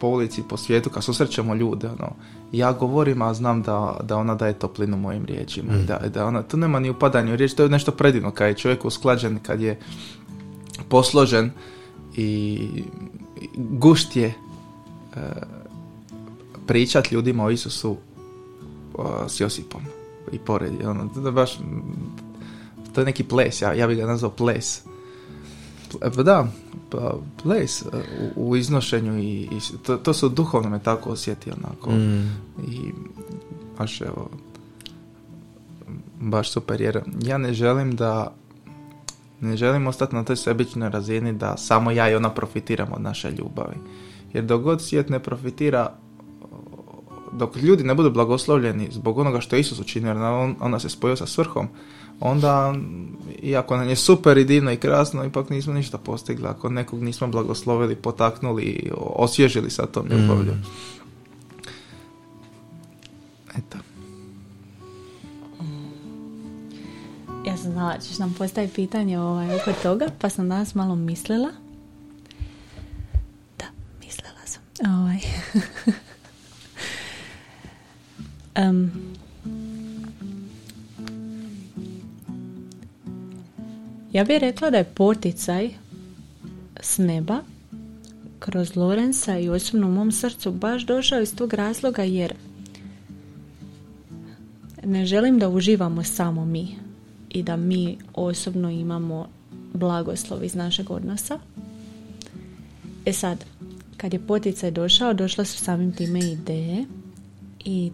[0.00, 2.12] po ulici, po svijetu, kad susrećemo ljude, ono,
[2.52, 5.72] ja govorim, a znam da, da ona daje toplinu mojim riječima.
[5.72, 5.86] Mm.
[5.86, 8.54] Da, da ona, tu nema ni upadanja u riječ, to je nešto predivno, kad je
[8.54, 9.78] čovjek usklađen, kad je
[10.88, 11.50] posložen
[12.16, 12.68] i
[13.56, 14.34] gušt je e,
[16.66, 17.96] pričat ljudima o Isusu
[19.28, 19.80] s Josipom
[20.32, 20.72] i pored.
[20.84, 21.58] Ono, to, je baš,
[22.92, 24.82] to je neki ples, ja, ja bih ga nazvao ples.
[26.00, 26.48] Pa da,
[26.90, 27.86] pa ples e,
[28.36, 31.90] u, u iznošenju i, i to, to su duhovno me tako osjeti onako.
[31.90, 32.36] Mm.
[32.68, 32.92] I
[33.78, 34.30] baš evo,
[36.20, 38.34] baš super jer ja ne želim da
[39.40, 43.30] ne želim ostati na toj sebičnoj razini da samo ja i ona profitiramo od naše
[43.30, 43.76] ljubavi.
[44.32, 45.92] Jer dok god svijet ne profitira
[47.32, 50.88] dok ljudi ne budu blagoslovljeni zbog onoga što je Isus učinio, jer on, ona se
[50.88, 51.68] spojio sa svrhom,
[52.24, 52.74] onda,
[53.42, 56.46] iako nam je super i divno i krasno, ipak nismo ništa postigli.
[56.46, 60.52] Ako nekog nismo blagoslovili, potaknuli, osvježili sa tom ljubavlju.
[60.52, 60.64] Mm.
[63.58, 63.78] Eto.
[67.46, 71.50] Ja sam znala, ćeš nam postaviti pitanje ovaj, oko toga, pa sam danas malo mislila.
[73.58, 73.64] Da,
[74.00, 74.62] mislila sam.
[74.86, 75.18] Ovaj.
[78.70, 78.90] um,
[84.12, 85.70] Ja bih rekla da je poticaj
[86.80, 87.38] s neba
[88.38, 92.34] kroz Lorenza i osobno u mom srcu baš došao iz tog razloga jer
[94.84, 96.68] ne želim da uživamo samo mi
[97.30, 99.28] i da mi osobno imamo
[99.74, 101.38] blagoslov iz našeg odnosa.
[103.04, 103.44] E sad,
[103.96, 106.84] kad je poticaj došao, došla su samim time ideje
[107.64, 107.90] i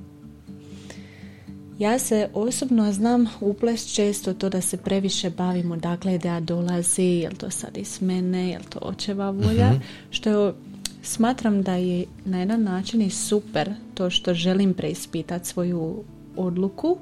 [1.78, 7.32] ja se osobno znam uples često to da se previše bavimo, dakle ideja dolazi, jel
[7.32, 9.82] to sad iz mene, jel to očeva volja, mhm.
[10.10, 10.54] što
[11.02, 16.04] smatram da je na jedan način i super to što želim preispitati svoju
[16.36, 16.98] odluku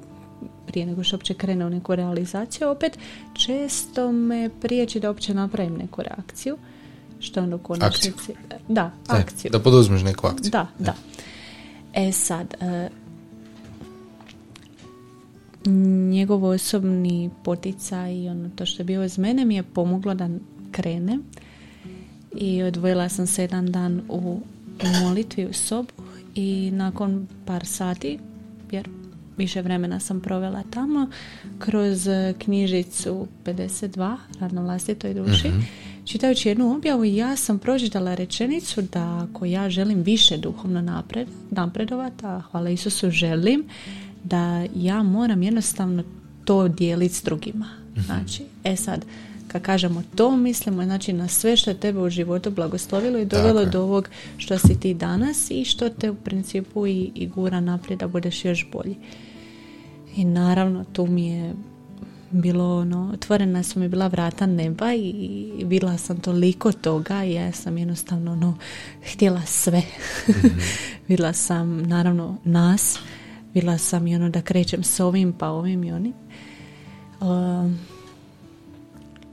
[0.67, 2.97] prije nego što uopće krene u neku realizaciju, opet
[3.33, 6.57] često me priječi da uopće napravim neku reakciju,
[7.19, 8.33] što u konačnici...
[8.67, 9.51] Da, e, akciju.
[9.51, 10.51] da poduzmeš neku akciju.
[10.51, 10.93] Da, da.
[11.93, 12.89] E sad, e,
[16.11, 20.29] njegov osobni poticaj i ono to što je bio iz mene mi je pomoglo da
[20.71, 21.19] krene
[22.35, 24.39] i odvojila sam se jedan dan u
[25.03, 25.93] molitvi u sobu
[26.35, 28.19] i nakon par sati
[28.71, 28.89] jer
[29.37, 31.09] više vremena sam provela tamo
[31.59, 32.07] kroz
[32.39, 39.45] knjižicu 52 radno vlastitoj duši mm čitajući jednu objavu ja sam pročitala rečenicu da ako
[39.45, 43.63] ja želim više duhovno napred, napredovati a hvala Isusu želim
[44.27, 46.03] da ja moram jednostavno
[46.45, 47.67] to dijeliti s drugima.
[47.91, 48.01] Mhm.
[48.01, 49.05] Znači, e sad,
[49.47, 53.65] kad kažemo to, mislimo znači na sve što je tebe u životu blagoslovilo i dovelo
[53.65, 57.99] do ovog što si ti danas i što te u principu i, i gura naprijed
[57.99, 58.95] da budeš još bolji.
[60.15, 61.53] I naravno tu mi je
[62.31, 67.51] bilo ono, otvorena su mi bila vrata neba i bila sam toliko toga i ja
[67.51, 68.57] sam jednostavno ono,
[69.13, 69.81] htjela sve.
[70.27, 70.47] mm
[71.07, 72.99] bila sam naravno nas,
[73.61, 76.13] bila sam i ono da krećem s ovim pa ovim i onim.
[77.21, 77.79] Um,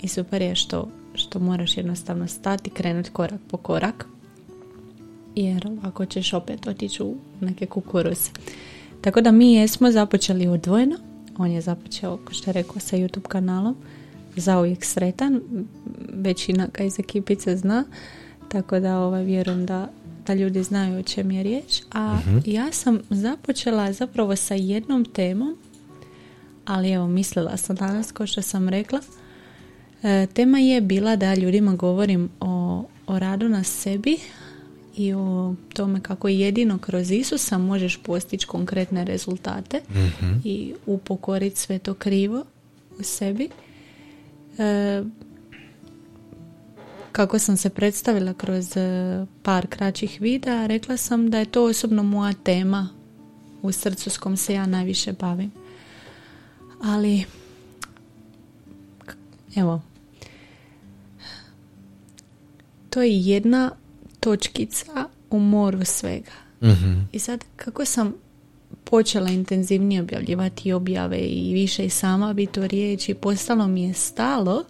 [0.00, 4.06] I super je što, što moraš jednostavno stati, krenuti korak po korak.
[5.34, 8.30] Jer ako ćeš opet otići u neke kukuruze.
[9.00, 10.96] Tako da mi jesmo započeli odvojeno.
[11.38, 13.76] On je započeo, kao što je rekao, sa YouTube kanalom.
[14.36, 15.40] Zauvijek sretan.
[16.12, 17.84] Većina ga iz ekipice zna.
[18.48, 19.88] Tako da ovaj, vjerujem da
[20.26, 21.82] da ljudi znaju o čem je riječ.
[21.92, 22.38] A mhm.
[22.44, 25.56] ja sam započela zapravo sa jednom temom,
[26.64, 29.00] ali evo mislila sam danas, kao što sam rekla,
[30.02, 34.16] e, tema je bila da ljudima govorim o, o radu na sebi
[34.96, 40.32] i o tome kako jedino kroz Isusa možeš postići konkretne rezultate mhm.
[40.44, 42.44] i upokoriti sve to krivo
[42.98, 43.48] u sebi.
[44.58, 45.02] E,
[47.14, 48.80] kako sam se predstavila kroz e,
[49.42, 52.88] par kraćih videa, rekla sam da je to osobno moja tema
[53.62, 55.50] u srcu s kom se ja najviše bavim.
[56.82, 57.24] Ali,
[59.56, 59.82] evo,
[62.90, 63.70] to je jedna
[64.20, 66.32] točkica u moru svega.
[66.62, 67.00] Mhm.
[67.12, 68.14] I sad kako sam
[68.84, 74.64] počela intenzivnije objavljivati objave i više i sama biti u riječi, postalo mi je stalo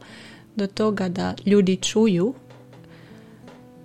[0.56, 2.34] do toga da ljudi čuju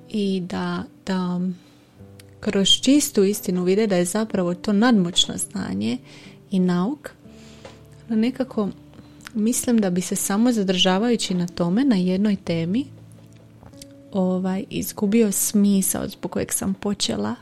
[0.09, 1.39] i da, da
[2.39, 5.97] kroz čistu istinu vide da je zapravo to nadmoćno znanje
[6.51, 7.09] i nauk.
[8.09, 8.69] No nekako
[9.33, 12.85] mislim da bi se samo zadržavajući na tome, na jednoj temi,
[14.11, 17.35] ovaj, izgubio smisao zbog kojeg sam počela.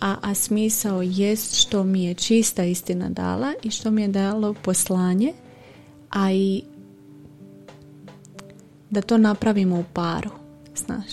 [0.00, 4.54] A, a smisao jest što mi je čista istina dala i što mi je dalo
[4.54, 5.32] poslanje,
[6.10, 6.62] a i
[8.90, 10.30] da to napravimo u paru,
[10.76, 11.12] znaš.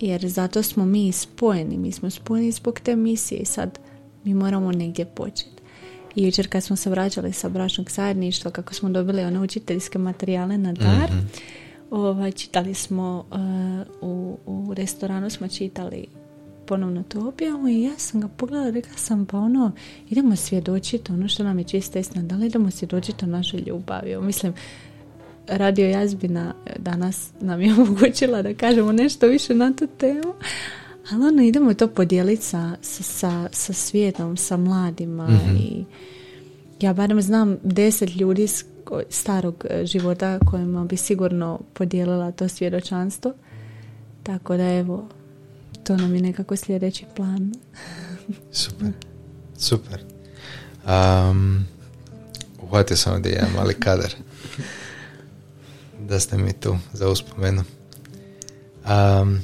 [0.00, 3.78] Jer zato smo mi spojeni, mi smo spojeni zbog te misije i sad
[4.24, 5.62] mi moramo negdje početi.
[6.14, 10.58] I jučer kad smo se vraćali sa bračnog zajedništva, kako smo dobili one učiteljske materijale
[10.58, 11.10] na dar,
[11.90, 16.06] ovaj, čitali smo uh, u, u restoranu smo čitali
[16.66, 19.72] ponovno to objavu i ja sam ga pogledala rekla sam pa ono
[20.10, 24.16] idemo svjedočiti ono što nam je čista istina da li idemo svjedočiti o našoj ljubavi
[24.20, 24.54] mislim
[25.48, 30.34] radio Jazbina danas nam je omogućila da kažemo nešto više na tu temu
[31.10, 35.28] ali ono idemo to podijeliti sa, sa, sa, svijetom, sa mladima
[35.58, 35.84] i
[36.80, 38.46] ja barem znam deset ljudi
[39.08, 43.34] starog e, života kojima bi sigurno podijelila to svjedočanstvo.
[44.22, 45.08] Tako da evo,
[45.84, 47.54] to nam je nekako sljedeći plan.
[48.52, 48.88] Super.
[49.56, 50.00] Super.
[50.84, 51.66] Um,
[52.62, 54.14] uhvatio sam ovdje jedan mali kadar.
[56.00, 57.64] Da ste mi tu za uspomenu.
[58.84, 59.40] Um,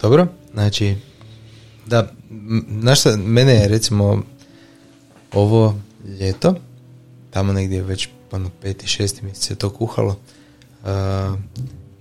[0.00, 0.96] dobro, znači
[1.86, 2.12] da,
[2.80, 4.22] znaš šta, mene je recimo
[5.32, 5.78] ovo
[6.20, 6.54] ljeto,
[7.30, 10.16] tamo negdje već ono peti, šesti mjesec se to kuhalo.
[10.82, 10.88] Uh,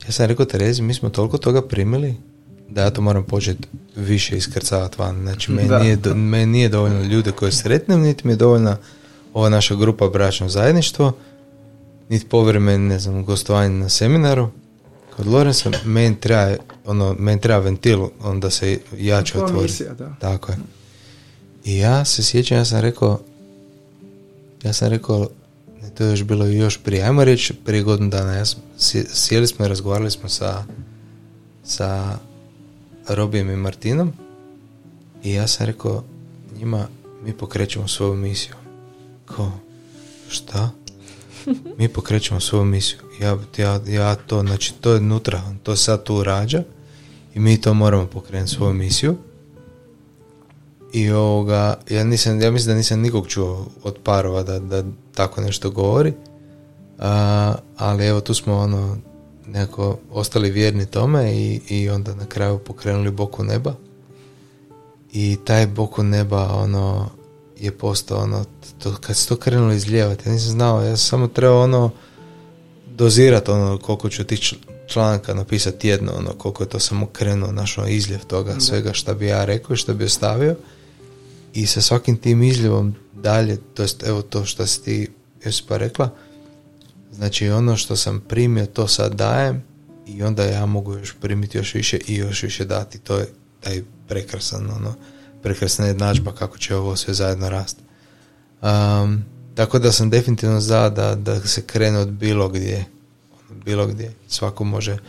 [0.05, 2.15] ja sam rekao Terezi, mi smo toliko toga primili
[2.69, 5.21] da ja to moram početi više iskrcavati van.
[5.21, 5.79] Znači, meni, Da.
[5.79, 8.77] nije, do- meni nije dovoljno ljude koje sretnem, niti mi je dovoljna
[9.33, 11.13] ova naša grupa bračno zajedništvo,
[12.09, 14.49] niti povremeni, ne znam, gostovanje na seminaru.
[15.15, 16.55] Kod Lorenza meni treba,
[16.85, 19.63] ono, meni treba ventil, onda se jače otvori.
[19.63, 20.15] misija, da.
[20.19, 20.57] Tako je.
[21.65, 23.19] I ja se sjećam, ja sam rekao,
[24.63, 25.29] ja sam rekao,
[25.97, 29.47] to je još bilo još prije, ajmo reći prije godinu dana, ja sam, sje- sjeli
[29.47, 30.63] smo i razgovarali smo sa,
[31.63, 32.17] sa
[33.07, 34.13] Robijem i Martinom
[35.23, 36.03] i ja sam rekao
[36.57, 36.87] njima,
[37.25, 38.53] mi pokrećemo svoju misiju.
[39.35, 39.51] Ko?
[40.29, 40.69] Šta?
[41.77, 42.99] Mi pokrećemo svoju misiju.
[43.21, 46.63] Ja, ja, ja to, znači to je nutra, to sad tu rađa
[47.35, 49.15] i mi to moramo pokrenuti svoju misiju.
[50.93, 54.83] I ovoga, ja nisam, ja mislim da nisam nikog čuo od parova da, da
[55.15, 56.13] tako nešto govori.
[56.99, 58.97] A, ali evo tu smo ono
[59.47, 63.73] nekako ostali vjerni tome i, i onda na kraju pokrenuli boku neba.
[65.13, 67.09] I taj boku neba ono
[67.59, 68.45] je postao ono,
[68.77, 71.91] to, kad se to krenulo izljevati, ja nisam znao, ja sam samo trebao ono
[72.87, 74.55] dozirati ono koliko ću tih čl-
[74.87, 79.13] članaka napisati tjedno, ono koliko je to samo krenuo, naš ono izljev toga, svega šta
[79.13, 80.55] bi ja rekao i šta bi ostavio.
[81.53, 85.07] I sa svakim tim izljevom dalje, to jest evo to što si ti
[85.45, 86.09] Josipa rekla,
[87.11, 89.63] znači ono što sam primio to sad dajem
[90.07, 92.99] i onda ja mogu još primiti još više i još više dati.
[92.99, 93.27] To je
[93.59, 94.95] taj prekrasan, ono,
[95.43, 97.81] prekrasna jednadžba kako će ovo sve zajedno rasti.
[98.61, 99.25] Um,
[99.55, 102.85] tako da sam definitivno za da, da se krene od bilo gdje.
[103.49, 104.13] Od bilo gdje.
[104.27, 104.99] Svako može uh,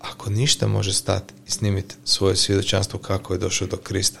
[0.00, 4.20] ako ništa može stati i snimiti svoje svjedočanstvo kako je došao do Krista.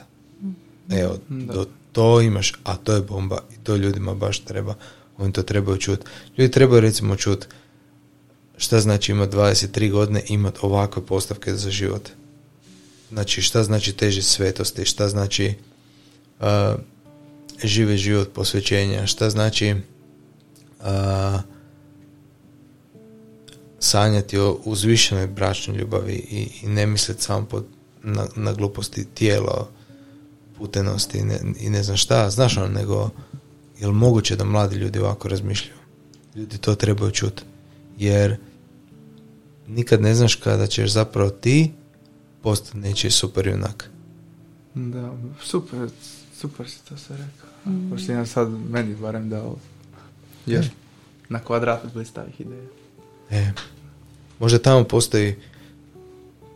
[0.90, 1.52] Evo, Da.
[1.52, 4.74] do to imaš, a to je bomba i to ljudima baš treba.
[5.18, 6.06] Oni to trebaju čuti.
[6.38, 7.46] Ljudi trebaju recimo čuti
[8.56, 12.08] šta znači imati 23 godine i imati ovakve postavke za život.
[13.10, 15.54] Znači šta znači teži svetosti, šta znači
[16.40, 16.46] uh,
[17.64, 19.74] žive život posvećenja, šta znači
[20.80, 21.40] uh,
[23.78, 27.64] sanjati o uzvišenoj bračnoj ljubavi i, i ne misliti samo pod,
[28.02, 29.68] na, na gluposti tijelo,
[30.58, 33.10] putenosti i ne, i ne znam šta, znaš ono, nego
[33.78, 35.78] je li moguće da mladi ljudi ovako razmišljaju?
[36.34, 37.42] Ljudi to trebaju čuti.
[37.98, 38.36] Jer
[39.66, 41.72] nikad ne znaš kada ćeš zapravo ti
[42.46, 43.90] postati nečiji super junak.
[44.74, 45.88] Da, super,
[46.40, 47.72] super si to sve rekao.
[47.72, 47.90] Mm.
[47.90, 49.56] Pošto imam sad meni barem dao
[50.46, 50.70] jer
[51.28, 52.68] na kvadrat blistavih ideja.
[53.30, 53.52] E,
[54.38, 55.34] možda tamo postoji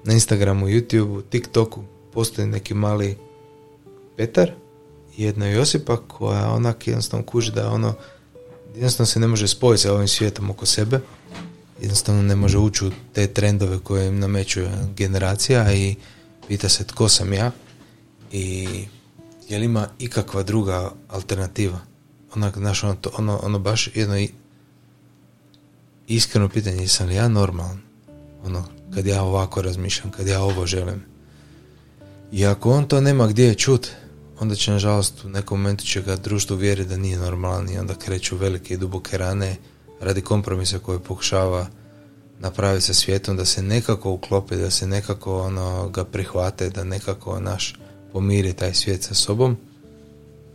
[0.05, 3.17] na Instagramu, YouTubeu, TikToku postoji neki mali
[4.17, 4.51] Petar
[5.17, 7.95] i jedna Josipa koja onak jednostavno kuži da ono
[8.75, 11.01] jednostavno se ne može spojiti sa ovim svijetom oko sebe
[11.81, 14.61] jednostavno ne može ući u te trendove koje im nameću
[14.97, 15.95] generacija i
[16.49, 17.51] pita se tko sam ja
[18.33, 18.67] i
[19.49, 21.79] je li ima ikakva druga alternativa.
[22.35, 24.27] Onak, znaš, ono, to, ono, ono baš jedno
[26.07, 27.81] iskreno pitanje, jesam li ja normalan?
[28.45, 28.65] Ono,
[28.95, 31.03] kad ja ovako razmišljam, kad ja ovo želim.
[32.33, 33.89] I ako on to nema gdje čut,
[34.41, 37.95] onda će nažalost u nekom momentu će ga društvo uvjeriti da nije normalan i onda
[37.95, 39.57] kreću velike i duboke rane
[40.01, 41.67] radi kompromisa koje pokušava
[42.39, 47.41] napraviti sa svijetom da se nekako uklopi, da se nekako ono ga prihvate, da nekako
[47.41, 47.75] naš
[48.13, 49.57] pomiri taj svijet sa sobom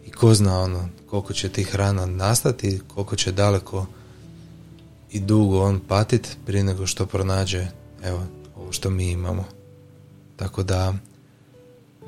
[0.05, 3.85] i ko zna ono koliko će tih rana nastati, koliko će daleko
[5.11, 7.67] i dugo on patit prije nego što pronađe
[8.03, 8.23] evo
[8.55, 9.45] ovo što mi imamo.
[10.35, 10.93] Tako da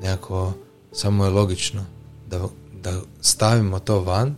[0.02, 0.52] nekako
[0.92, 1.84] samo je logično
[2.26, 2.48] da,
[2.82, 4.34] da stavimo to van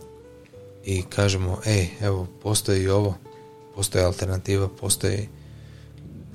[0.85, 3.17] i kažemo ej, evo, postoji ovo,
[3.75, 5.29] postoji alternativa, postoji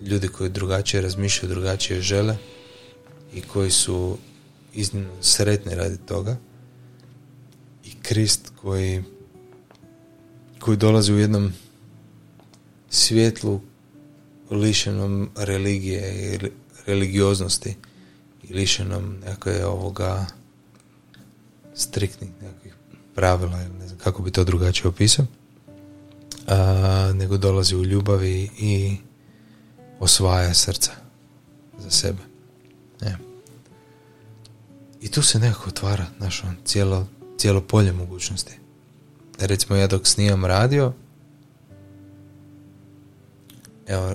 [0.03, 2.37] ljudi koji drugačije razmišljaju, drugačije žele
[3.35, 4.19] i koji su
[4.75, 6.37] iznimno sretni radi toga.
[7.85, 9.03] I Krist koji
[10.59, 11.53] koji dolazi u jednom
[12.91, 13.61] svjetlu
[14.51, 16.51] lišenom religije i re-
[16.87, 17.77] religioznosti
[18.43, 20.27] i lišenom nekakve ovoga
[21.75, 22.75] striktnih nekakvih
[23.15, 25.27] pravila ili ne kako bi to drugačije opisao
[26.47, 28.97] a, nego dolazi u ljubavi i
[30.01, 30.93] osvaja srca
[31.79, 32.23] za sebe.
[33.01, 33.19] Ne.
[35.01, 37.07] i tu se nekako otvara znaš, on, cijelo,
[37.39, 38.59] cijelo polje mogućnosti.
[39.39, 40.93] Recimo ja dok snimam radio
[43.87, 44.15] evo,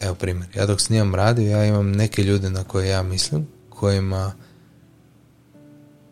[0.00, 0.56] evo primjer.
[0.56, 4.32] Ja dok snimam radio ja imam neke ljude na koje ja mislim kojima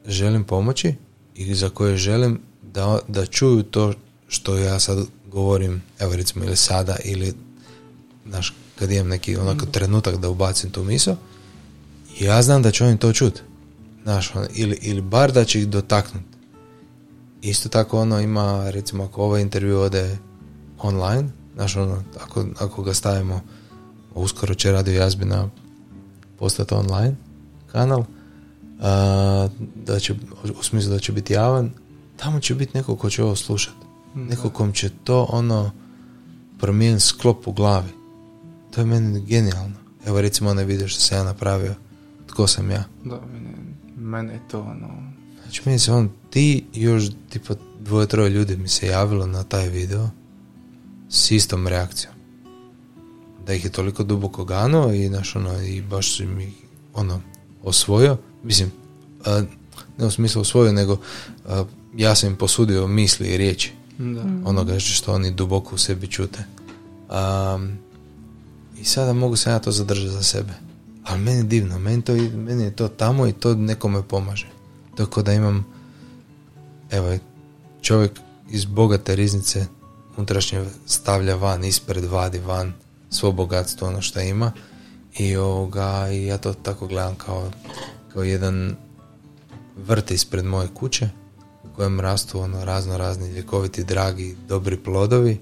[0.07, 0.95] želim pomoći
[1.35, 2.48] i za koje želim
[2.79, 3.93] da, da čuju to
[4.29, 7.35] što ja sad govorim, evo recimo ili sada ili
[8.29, 11.16] znaš, kad imam neki onako trenutak da ubacim tu misao
[12.20, 13.43] ja znam da će oni to čut.
[14.03, 16.22] Znaš, ono, ili, ili bar da će ih dotaknut.
[17.43, 20.18] Isto tako ono ima recimo ako ovaj intervju ode
[20.79, 23.41] online znaš ono, ako, ako ga stavimo
[24.14, 25.49] uskoro će Radio Jazbina
[26.39, 27.16] postati online
[27.72, 28.05] kanal
[28.81, 30.14] a, da će,
[30.61, 31.70] u smislu da će biti javan,
[32.19, 33.87] tamo će biti neko ko će ovo slušati.
[34.14, 35.71] Neko kom će to ono
[36.59, 37.91] promijeniti sklop u glavi.
[38.71, 39.77] To je meni genijalno.
[40.07, 41.75] Evo recimo onaj video što sam ja napravio.
[42.27, 42.85] Tko sam ja?
[43.05, 43.55] Da, mene,
[43.97, 45.12] mene je to ono...
[45.43, 49.69] Znači meni se on, ti još tipa dvoje, troje ljudi mi se javilo na taj
[49.69, 50.11] video
[51.09, 52.14] s istom reakcijom.
[53.47, 56.53] Da ih je toliko duboko ganuo i naš ono, i baš su mi
[56.95, 57.21] ono
[57.62, 58.16] osvojio.
[58.43, 58.71] Mislim,
[59.25, 59.43] a,
[59.99, 60.99] ne u smislu osvojio, nego
[61.47, 61.64] a,
[61.99, 64.23] ja sam im posudio misli i riječi Da.
[64.45, 66.45] onoga što oni duboko u sebi čute.
[67.11, 67.79] Um,
[68.81, 70.53] I sada mogu se ja to zadržati za sebe.
[71.05, 74.47] Ali meni je divno, meni, to, meni je to tamo i to nekome pomaže.
[75.11, 75.67] Kao da imam,
[76.91, 77.19] evo,
[77.83, 78.21] čovjek
[78.51, 79.67] iz bogate riznice
[80.17, 82.73] unutrašnje stavlja van, ispred vadi van
[83.11, 84.53] svo bogatstvo, ono što ima.
[85.19, 87.51] I, ovoga, I ja to tako gledam kao,
[88.13, 88.77] kao jedan
[89.77, 91.09] vrt ispred moje kuće
[91.79, 95.41] kojem rastu ono razno razni ljekoviti, dragi, dobri plodovi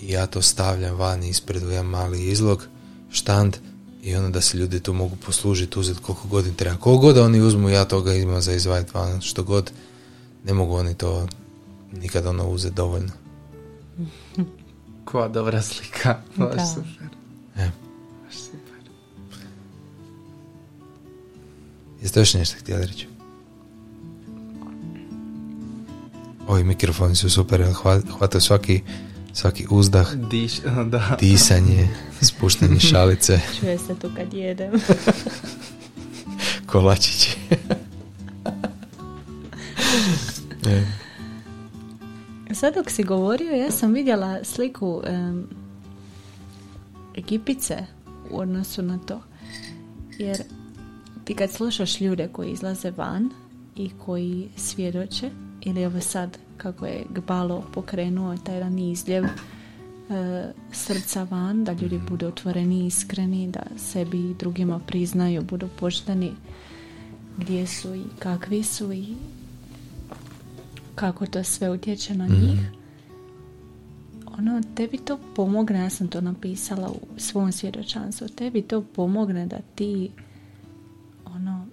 [0.00, 2.66] i ja to stavljam van ispred u jedan mali izlog,
[3.10, 3.56] štand
[4.02, 6.76] i ono da se ljudi tu mogu poslužiti, uzeti koliko god im treba.
[6.76, 9.72] Koliko god oni uzmu, ja toga imam za izvaditi van, što god
[10.44, 11.26] ne mogu oni to
[11.92, 13.12] nikad ono uzeti dovoljno.
[15.04, 16.16] Koja dobra slika.
[16.36, 16.66] Baš Da.
[16.66, 17.08] super.
[17.56, 17.70] E.
[18.24, 18.90] Baš super.
[22.02, 23.13] Jeste još nešto htjeli reći?
[26.48, 27.64] Ovi mikrofoni su super,
[28.18, 28.80] hvataju svaki,
[29.32, 30.60] svaki uzdah, Diš,
[30.92, 31.16] da.
[31.20, 31.88] disanje,
[32.20, 34.72] spuštanje šalice, Čuje se tu kad jedem.
[36.66, 37.36] kolačići.
[40.66, 40.82] E,
[42.54, 45.46] Sad dok si govorio, ja sam vidjela sliku em,
[47.16, 47.76] Egipice
[48.30, 49.22] u odnosu na to.
[50.18, 50.42] Jer
[51.24, 53.30] ti kad slušaš ljude koji izlaze van
[53.76, 55.30] i koji svjedoče,
[55.64, 59.30] ili ovo sad kako je Gbalo pokrenuo taj jedan izljev e,
[60.72, 66.32] srca van, da ljudi budu otvoreni i iskreni, da sebi i drugima priznaju, budu pošteni
[67.38, 69.14] gdje su i kakvi su i
[70.94, 72.60] kako to sve utječe na njih.
[74.38, 79.58] Ono, tebi to pomogne, ja sam to napisala u svom svjedočanstvu, tebi to pomogne da
[79.74, 80.10] ti
[81.24, 81.66] ono,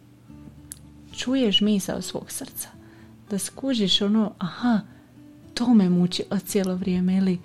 [1.16, 2.81] čuješ misao svog srca.
[3.32, 4.80] Da skužiš ono, aha,
[5.54, 7.40] to me muči cijelo vrijeme ili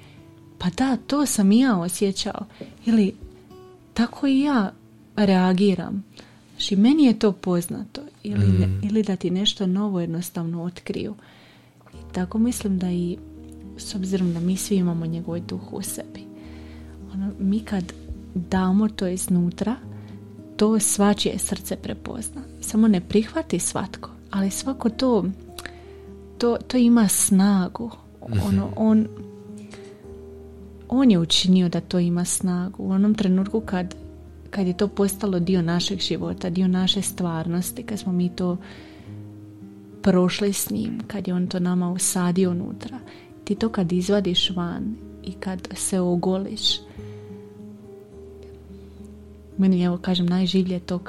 [0.59, 2.45] pa da, to sam i ja osjećao.
[2.87, 3.15] Ili
[3.95, 4.73] tako i ja
[5.17, 6.05] reagiram.
[6.51, 8.01] Znači, meni je to poznato.
[8.23, 8.81] Ili, Mm.
[8.83, 11.15] ili da ti nešto novo jednostavno otkriju.
[11.95, 13.19] I tako mislim da i
[13.77, 16.25] s obzirom da mi svi imamo njegov duh u sebi.
[17.15, 17.93] Ono, mi kad
[18.35, 19.77] damo to iznutra,
[20.57, 22.43] to svačije srce prepozna.
[22.61, 25.25] Samo ne prihvati svatko, ali svako to,
[26.39, 27.91] to, to ima snagu.
[28.21, 29.07] Ono, on,
[30.89, 32.83] on je učinio da to ima snagu.
[32.83, 33.95] U onom trenutku kad,
[34.51, 38.57] kad je to postalo dio našeg života, dio naše stvarnosti, kad smo mi to
[40.03, 42.99] prošli s njim, kad je on to nama usadio unutra.
[43.45, 46.81] Ti to kad izvadiš van i kad se ogoliš,
[49.59, 51.01] meni evo kažem najživlje to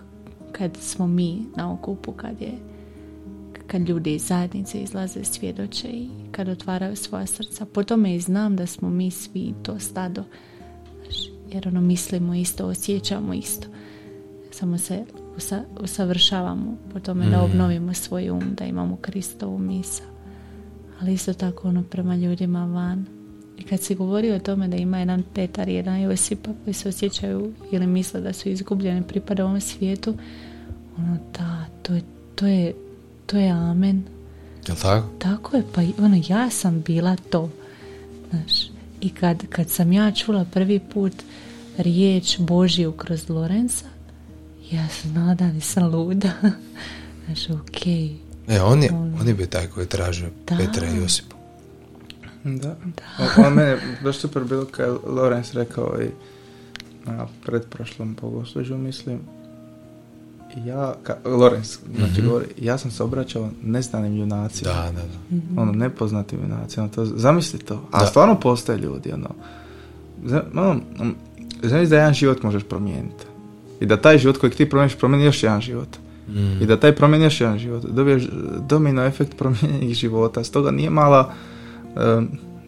[0.52, 2.52] kad smo mi na okupu, kad je
[3.68, 7.66] kad ljudi iz zajednice izlaze svjedoče i kad otvaraju svoja srca.
[7.66, 10.24] Po tome i znam da smo mi svi to stado.
[11.52, 13.68] Jer ono mislimo isto, osjećamo isto.
[14.52, 15.06] Samo se
[15.38, 20.04] usa- usavršavamo po tome da obnovimo svoj um, da imamo Kristovu misa.
[21.02, 23.06] Ali isto tako ono prema ljudima van.
[23.58, 26.90] I kad si govorio o tome da ima jedan Petar i jedan Josipa koji se
[26.90, 30.14] osjećaju ili misle da su izgubljeni pripada ovom svijetu,
[30.98, 32.02] ono da, to je,
[32.36, 32.74] to je,
[33.28, 34.04] to je amen.
[34.68, 35.08] Jel tako?
[35.20, 37.50] Tako je, pa ono, ja sam bila to.
[38.30, 38.68] Znaš,
[39.02, 41.14] i kad, kad sam ja čula prvi put
[41.78, 43.86] riječ Božiju kroz Lorenza,
[44.72, 46.32] ja sam znala da nisam luda.
[47.26, 48.16] Znaš, okej.
[48.48, 49.18] Ne, on je, Ono.
[49.22, 50.58] on je bio taj koji je tražio Da.
[50.58, 51.36] Petra i Josipa.
[52.44, 52.76] Da.
[53.20, 56.10] On, on mene baš super bilo kad je Lorenz rekao i
[57.06, 59.20] na predprošlom bogoslužju mislim
[60.66, 62.28] ja, ka, Lorenz znači Mhm.
[62.28, 64.72] govori, ja sam se obraćao neznanim junacima.
[64.74, 65.62] Da, da, da.
[65.62, 66.84] Ono, nepoznatim junacima.
[66.84, 67.88] Ono, to, zamisli to.
[67.92, 68.06] A Da.
[68.06, 69.30] stvarno postoje ljudi, ono.
[70.54, 71.16] Ono, um,
[71.64, 73.24] da jedan život možeš promijeniti.
[73.80, 75.88] I da taj život kojeg ti promijeniš promijeni još jedan život.
[76.30, 76.62] Mm.
[76.62, 77.86] I da taj promijeni još jedan život.
[77.86, 78.24] Dobiješ
[78.70, 80.44] domino efekt promijenjenih života.
[80.44, 81.34] Stoga nije mala,
[81.96, 82.22] eh,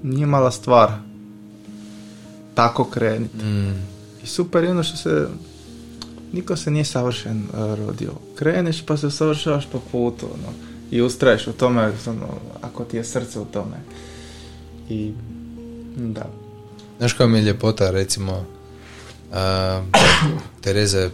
[0.04, 0.92] nije mala stvar
[2.56, 3.46] tako krenuti.
[3.46, 3.74] Mm.
[4.24, 5.28] I super je ono što se
[6.34, 8.12] niko se nije savršen eh, rodio.
[8.36, 10.54] Kreneš pa se usavršavaš po putu ono,
[10.92, 12.28] i ustraješ u tome ono,
[12.62, 13.78] ako ti je srce u tome.
[14.90, 15.14] I
[15.98, 16.26] da.
[16.98, 18.46] Znaš koja mi je ljepota, recimo,
[19.34, 19.84] a,
[20.62, 21.12] Tereza je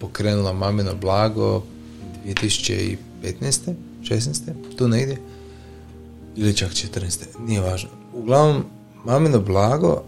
[0.00, 1.62] pokrenula mamino blago
[2.24, 2.96] 2015.
[4.02, 4.52] 16.
[4.78, 5.18] tu negdje
[6.36, 7.24] ili čak 14.
[7.46, 8.64] nije važno uglavnom
[9.04, 10.02] mamino blago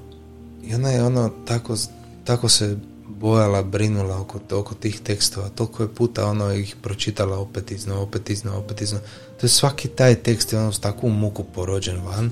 [0.64, 1.76] i ona je ono tako,
[2.24, 2.76] tako se
[3.20, 8.30] bojala, brinula oko, oko tih tekstova toliko je puta ono ih pročitala opet iznova, opet
[8.30, 9.04] iznova, opet iznova
[9.40, 12.30] to je svaki taj tekst je ono s takvu muku porođen van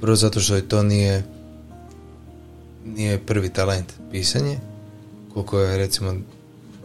[0.00, 1.22] Prvo zato što je to nije
[2.84, 4.58] nije prvi talent pisanje,
[5.32, 6.14] koliko je recimo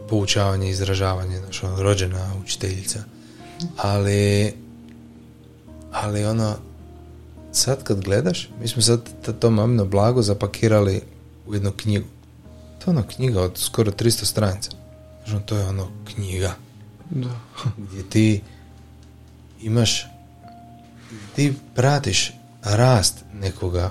[0.08, 3.04] poučavanje, izražavanje, znaš, ono, rođena učiteljica.
[3.76, 4.52] Ali,
[5.92, 6.54] ali ono,
[7.52, 9.00] sad kad gledaš, mi smo sad
[9.38, 11.00] to mamino blago zapakirali
[11.46, 12.06] u jednu knjigu.
[12.84, 14.70] To je ono knjiga od skoro 300 stranica.
[15.28, 16.54] Ono, to je ono knjiga
[17.10, 17.28] da.
[17.90, 18.40] gdje ti
[19.62, 20.06] imaš
[21.36, 22.32] ti pratiš
[22.62, 23.90] rast nekoga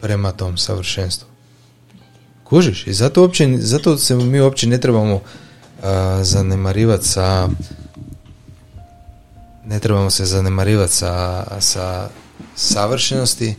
[0.00, 1.28] prema tom savršenstvu.
[2.44, 2.86] Kužiš?
[2.86, 5.20] I zato, uopće, zato se mi uopće ne trebamo
[5.82, 7.48] a, zanemarivati sa
[9.64, 12.08] ne trebamo se zanemarivati sa, sa
[12.56, 13.54] savršenosti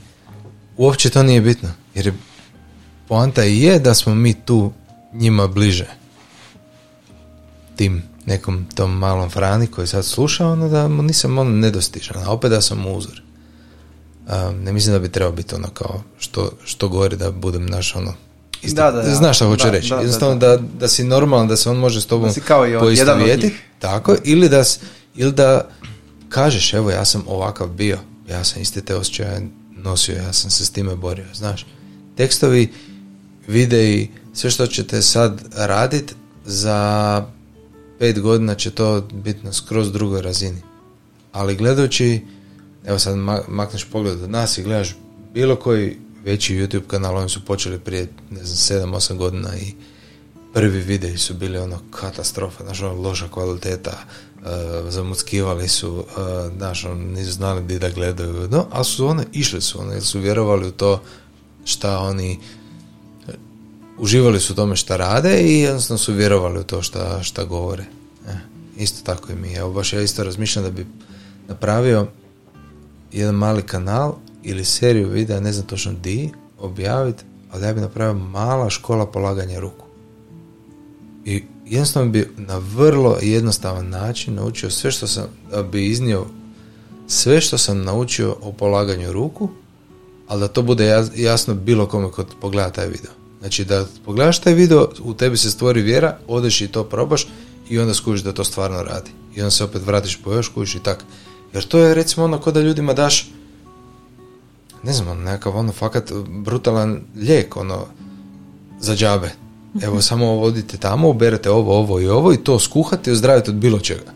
[0.77, 2.13] uopće to nije bitno jer je
[3.07, 4.71] poanta i je da smo mi tu
[5.13, 5.87] njima bliže
[7.75, 12.31] tim nekom tom malom Frani koji sad sluša, ono da mu nisam ono nedostižan, a
[12.31, 13.21] opet da sam mu uzor.
[14.27, 17.95] Um, ne mislim da bi trebao biti ono kao što, što govori da budem naš
[17.95, 18.13] ono
[18.61, 19.15] isto, Da, da, da.
[19.15, 20.47] znaš šta hoću Da, reći da, da, jednostavno da.
[20.47, 23.13] da, da, si normalan da se on može s tobom si kao i on, jedan
[23.13, 23.61] od poistovjetiti, njih.
[23.79, 24.63] tako, ili da,
[25.15, 25.67] ili da
[26.29, 27.97] kažeš evo ja sam ovakav bio
[28.29, 31.65] ja sam iste te osjećaje nosio ja sam se s time borio znaš
[32.17, 32.71] tekstovi
[33.47, 36.15] videi sve što ćete sad radit
[36.45, 37.25] za
[37.99, 40.61] pet godina će to biti na skroz drugoj razini.
[41.31, 42.21] Ali gledajući
[42.85, 44.95] evo sad ma- makneš pogled od nas i gledaš
[45.33, 49.73] bilo koji veći YouTube kanal oni su počeli prije ne znam 7-8 godina i
[50.53, 54.45] prvi videi su bili ono katastrofa, znaš, ono loša kvaliteta, uh,
[54.89, 56.05] zamuckivali su, uh,
[56.57, 60.03] znaš, ono, nisu znali gdje da gledaju, no, ali su one, išli su one, jer
[60.03, 61.01] su vjerovali u to
[61.65, 62.39] šta oni
[63.97, 67.83] uživali su u tome šta rade i jednostavno su vjerovali u to šta, šta govore.
[68.27, 68.31] E,
[68.77, 69.53] isto tako i mi.
[69.53, 70.85] Evo baš ja isto razmišljam da bi
[71.47, 72.07] napravio
[73.11, 78.13] jedan mali kanal ili seriju videa, ne znam točno di, objaviti, ali ja bi napravio
[78.13, 79.85] mala škola polaganja ruku.
[81.25, 86.25] I jednostavno bi na vrlo jednostavan način naučio sve što sam, da bi iznio
[87.07, 89.49] sve što sam naučio o polaganju ruku,
[90.27, 93.24] ali da to bude jasno bilo kome kod pogleda taj video.
[93.45, 97.27] Znači da pogledaš taj video, u tebi se stvori vjera, odeš i to probaš
[97.69, 99.11] i onda skužiš da to stvarno radi.
[99.35, 101.03] I onda se opet vratiš po još, skužiš i tak.
[101.53, 103.29] Jer to je recimo ono kod da ljudima daš
[104.83, 107.85] ne znam, ono, nekakav ono fakat brutalan lijek, ono,
[108.79, 109.31] za džabe.
[109.81, 113.57] Evo, samo vodite tamo, uberete ovo, ovo i ovo i to skuhate i ozdravite od
[113.57, 114.13] bilo čega.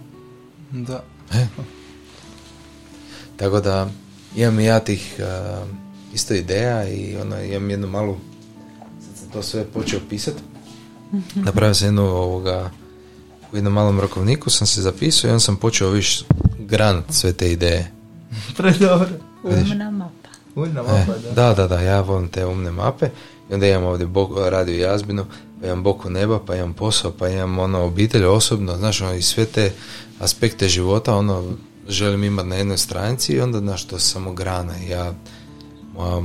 [0.72, 1.03] Da.
[1.34, 1.47] E?
[3.38, 3.89] Tako da,
[4.35, 5.19] imam i ja tih
[6.14, 8.18] isto ideja i ono, imam jednu malu,
[9.34, 10.41] to sve počeo pisati.
[11.14, 11.43] Mhm.
[11.43, 12.72] Napravio sam jednu ovoga,
[13.51, 16.23] u jednom malom rokovniku sam se zapisao i onda sam počeo viš
[16.60, 17.91] grant sve te ideje.
[18.57, 19.07] Predobro.
[19.43, 20.30] Umna mapa.
[20.56, 21.31] Umna mapa, e, da.
[21.31, 23.10] Da, da, da, ja volim te umne mape.
[23.49, 25.26] I onda imam ovdje bok, radio jazbinu,
[25.61, 29.22] pa imam boku neba, pa imam posao, pa imam ono obitelj osobno, znaš, ono, i
[29.22, 29.73] sve te
[30.19, 31.43] aspekte života, ono,
[31.88, 34.73] želim imati na jednoj stranici i onda, znaš, to samo grana.
[34.89, 35.14] Ja,
[35.95, 36.22] moja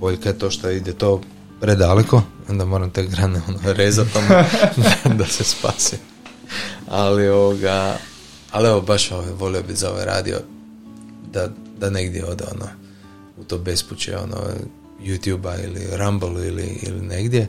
[0.00, 1.20] boljka je to što ide to
[1.62, 4.44] predaleko, onda moram te grane ono, rezati ono,
[5.18, 5.96] da se spasi.
[6.88, 7.96] Ali ovoga,
[8.50, 10.38] ali evo baš ovaj, volio bi za ovaj radio
[11.32, 11.48] da,
[11.78, 12.66] da negdje ode ono
[13.38, 14.36] u to bespuće ono
[15.04, 17.48] youtube ili Rumble ili, ili negdje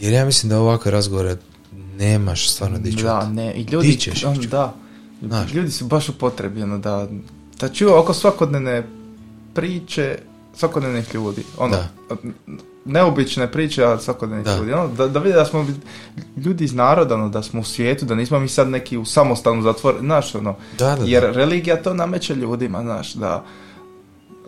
[0.00, 1.36] jer ja mislim da ovakve razgovore
[1.98, 3.02] nemaš stvarno di čuti.
[3.02, 4.74] Da, ne, i ljudi, on, da,
[5.22, 5.52] Znaš.
[5.52, 7.08] ljudi su baš upotrebljeno da,
[7.60, 8.86] da čuju oko svakodnevne
[9.54, 10.18] priče
[10.54, 11.44] svakodnevnih ljudi.
[11.58, 12.16] Ono, da.
[12.84, 14.56] neobične priče, ali svakodnevnih da.
[14.56, 14.72] ljudi.
[14.72, 15.66] Ono, da, da vide da smo
[16.44, 19.62] ljudi iz naroda, ono, da smo u svijetu, da nismo mi sad neki u samostalnu
[19.62, 23.44] zatvor, znaš, ono, da, jer religija to nameće ljudima, znaš, da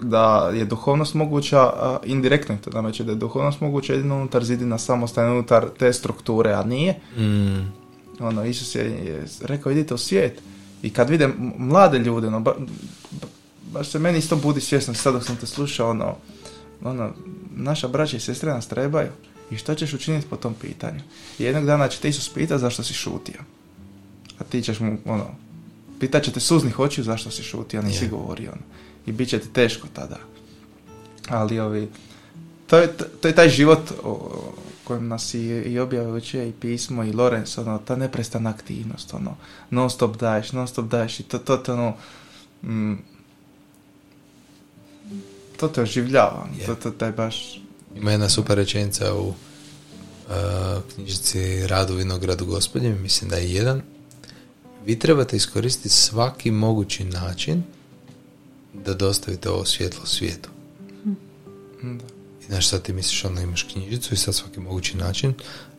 [0.00, 4.78] da je duhovnost moguća, a, indirektno to nameće da je duhovnost moguća jedino unutar zidina
[4.78, 7.00] samostalno unutar te strukture, a nije.
[7.16, 7.72] Mm.
[8.20, 10.42] Ono, Isus je, je rekao, idite u svijet.
[10.82, 12.54] I kad vidim mlade ljude, ono, ba,
[13.74, 16.16] baš se meni isto budi svjesno, sad dok sam te slušao, ono,
[16.84, 17.12] ono,
[17.56, 19.08] naša braća i sestre nas trebaju.
[19.50, 21.00] I što ćeš učiniti po tom pitanju?
[21.38, 23.40] I jednog dana će te Isus pitati zašto si šutio.
[24.38, 25.26] A ti ćeš mu, ono,
[26.00, 28.10] pitat će te suznih očiju zašto si šutio, nisi yeah.
[28.10, 28.52] govorio.
[28.52, 28.62] Ono
[29.06, 30.18] i bit će ti teško tada.
[31.28, 31.88] Ali ovi,
[32.66, 34.30] to je, to je taj život o
[34.84, 39.36] kojem nas i, i objavljuće i pismo i Lorenz, ono, ta neprestana aktivnost, ono,
[39.70, 41.94] non stop daješ, non stop daješ i to, to, to ono,
[42.62, 42.94] mm,
[45.68, 46.66] to te oživljava, yeah.
[46.66, 47.60] to, to taj baš...
[47.96, 49.34] Ima jedna super rečenica u uh,
[50.94, 53.82] knjižici Radu Vinogradu gospodin, mislim da je jedan.
[54.86, 57.62] Vi trebate iskoristiti svaki mogući način
[58.72, 60.48] da dostavite ovo svjetlo svijetu.
[61.80, 62.00] Hmm.
[62.42, 65.34] I znaš, sad ti misliš, ono, imaš knjižicu i sad svaki mogući način,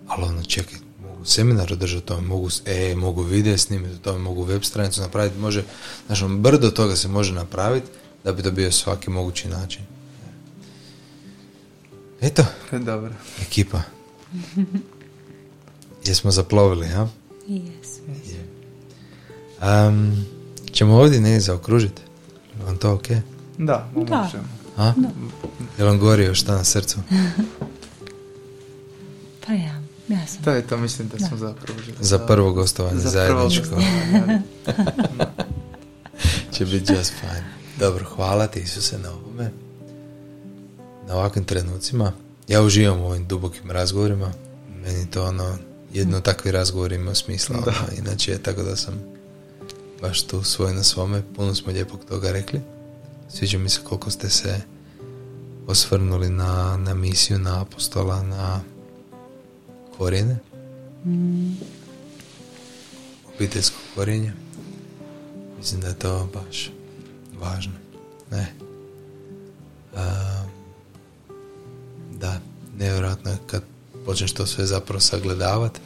[0.07, 4.63] ali ono, čekaj, mogu seminar održati tome, mogu, e, mogu video snimiti tome, mogu web
[4.63, 5.63] stranicu napraviti, može,
[6.05, 7.87] znaš, on, brdo toga se može napraviti
[8.25, 9.81] da bi to bio svaki mogući način.
[12.21, 12.45] Eto.
[12.71, 13.13] Dobro.
[13.41, 13.81] Ekipa.
[16.05, 17.07] Jesmo zaplovili, ja?
[17.47, 18.13] Jesmo.
[19.61, 20.25] Um,
[20.71, 22.01] ćemo ovdje ne zaokružiti?
[22.65, 23.07] vam to ok?
[23.57, 24.47] Da, možemo.
[24.77, 24.93] A?
[24.97, 25.09] Da.
[25.77, 26.97] Je vam gori još šta na srcu?
[29.47, 30.43] pa ja, ja sam.
[30.43, 33.75] To je to, mislim da, smo zapravo Za prvo gostovanje za zajedničko.
[36.53, 37.64] Će biti just fine.
[37.79, 39.51] Dobro, hvala ti Isuse na ovome.
[41.07, 42.11] Na ovakvim trenucima.
[42.47, 44.33] Ja uživam u ovim dubokim razgovorima.
[44.83, 45.57] Meni to ono,
[45.93, 47.57] jedno takvi razgovori ima smisla.
[47.57, 48.99] Ono, inače, tako da sam
[50.01, 52.61] baš tu svoj na svome, puno smo lijepog toga rekli.
[53.29, 54.61] Sviđa mi se koliko ste se
[55.67, 58.61] osvrnuli na, na misiju, na apostola, na
[59.97, 60.37] korijene.
[61.05, 61.53] Mm.
[63.35, 64.33] Obiteljsko korijenje.
[65.57, 66.71] Mislim da je to baš
[67.39, 67.73] važno.
[68.31, 68.53] Ne.
[69.95, 70.43] A,
[72.11, 72.39] da,
[72.77, 73.63] nevjerojatno je kad
[74.05, 75.79] počneš to sve zapravo sagledavati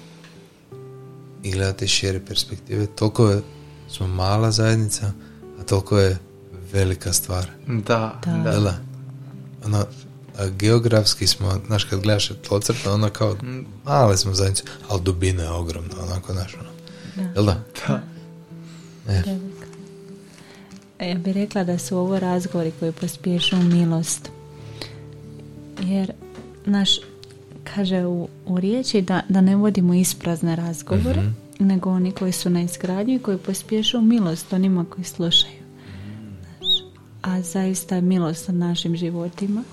[1.44, 2.86] i gledati šire perspektive.
[2.86, 3.42] Toliko je
[3.90, 5.12] smo mala zajednica,
[5.60, 6.18] a toliko je
[6.74, 7.50] velika stvar.
[7.68, 8.60] Da, da.
[8.60, 8.80] da.
[9.66, 9.86] Ono,
[10.38, 13.36] a geografski smo, znaš, kad gledaš tlocrta, ono kao,
[13.86, 16.70] male smo zajednice, ali dubina je ogromna, onako, znaš, ono.
[17.36, 17.64] Jel da?
[17.88, 18.02] Da.
[19.08, 19.49] E.
[21.00, 24.30] Ja bih rekla da su ovo razgovori koji pospješu milost.
[25.84, 26.12] Jer,
[26.66, 26.90] naš,
[27.64, 32.50] kaže u, u riječi da, da ne vodimo isprazne razgovore, mm nego oni koji su
[32.50, 35.60] na izgradnju i koji pospješu milost onima koji slušaju.
[37.22, 39.64] A a zaista je milost na našim životima.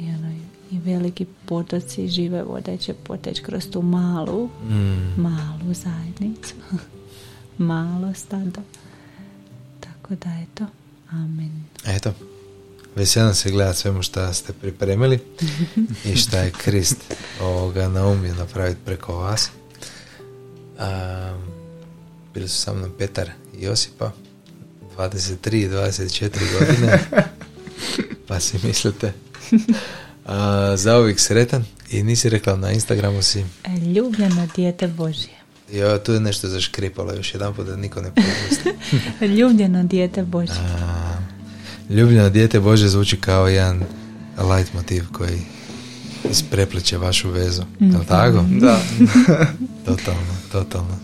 [0.00, 0.32] I, ono,
[0.70, 5.22] I veliki potoci žive vode će poteći kroz tu malu, Mm.
[5.22, 6.54] malu zajednicu.
[7.58, 8.60] Malo stado.
[10.08, 10.66] Tako da eto.
[11.10, 11.64] Amen.
[11.86, 12.12] Eto,
[12.96, 15.18] veselim se gledati svemu što ste pripremili
[16.04, 16.96] i šta je Krist
[17.40, 19.50] ovoga naumio napraviti preko vas.
[20.78, 21.38] A,
[22.34, 24.12] bili su sa mnom Petar i Josipa,
[24.96, 26.98] 23 i 24 godine,
[28.28, 29.12] pa si mislite.
[30.26, 35.35] A, za uvijek sretan i nisi rekla na Instagramu si E, Ljubljeno dijete Božje.
[35.72, 38.70] Jo, tu je nešto zaškripalo još jedan put da niko ne propusti.
[39.38, 40.54] Ljubljeno dijete Božje.
[40.58, 41.16] A,
[41.90, 43.82] Ljubljeno dijete Bože zvuči kao jedan
[44.38, 45.40] light motiv koji
[46.30, 47.62] isprepliče vašu vezu.
[47.80, 48.44] Je li tako?
[48.60, 48.80] Da.
[49.86, 50.98] Totalno, totalno.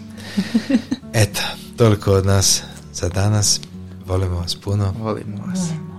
[1.13, 1.41] Eto,
[1.77, 2.63] toliko od nas
[2.95, 3.61] za danas.
[4.07, 4.95] Volimo vas puno.
[4.99, 5.59] Volimo vas.
[5.59, 5.92] Volimo.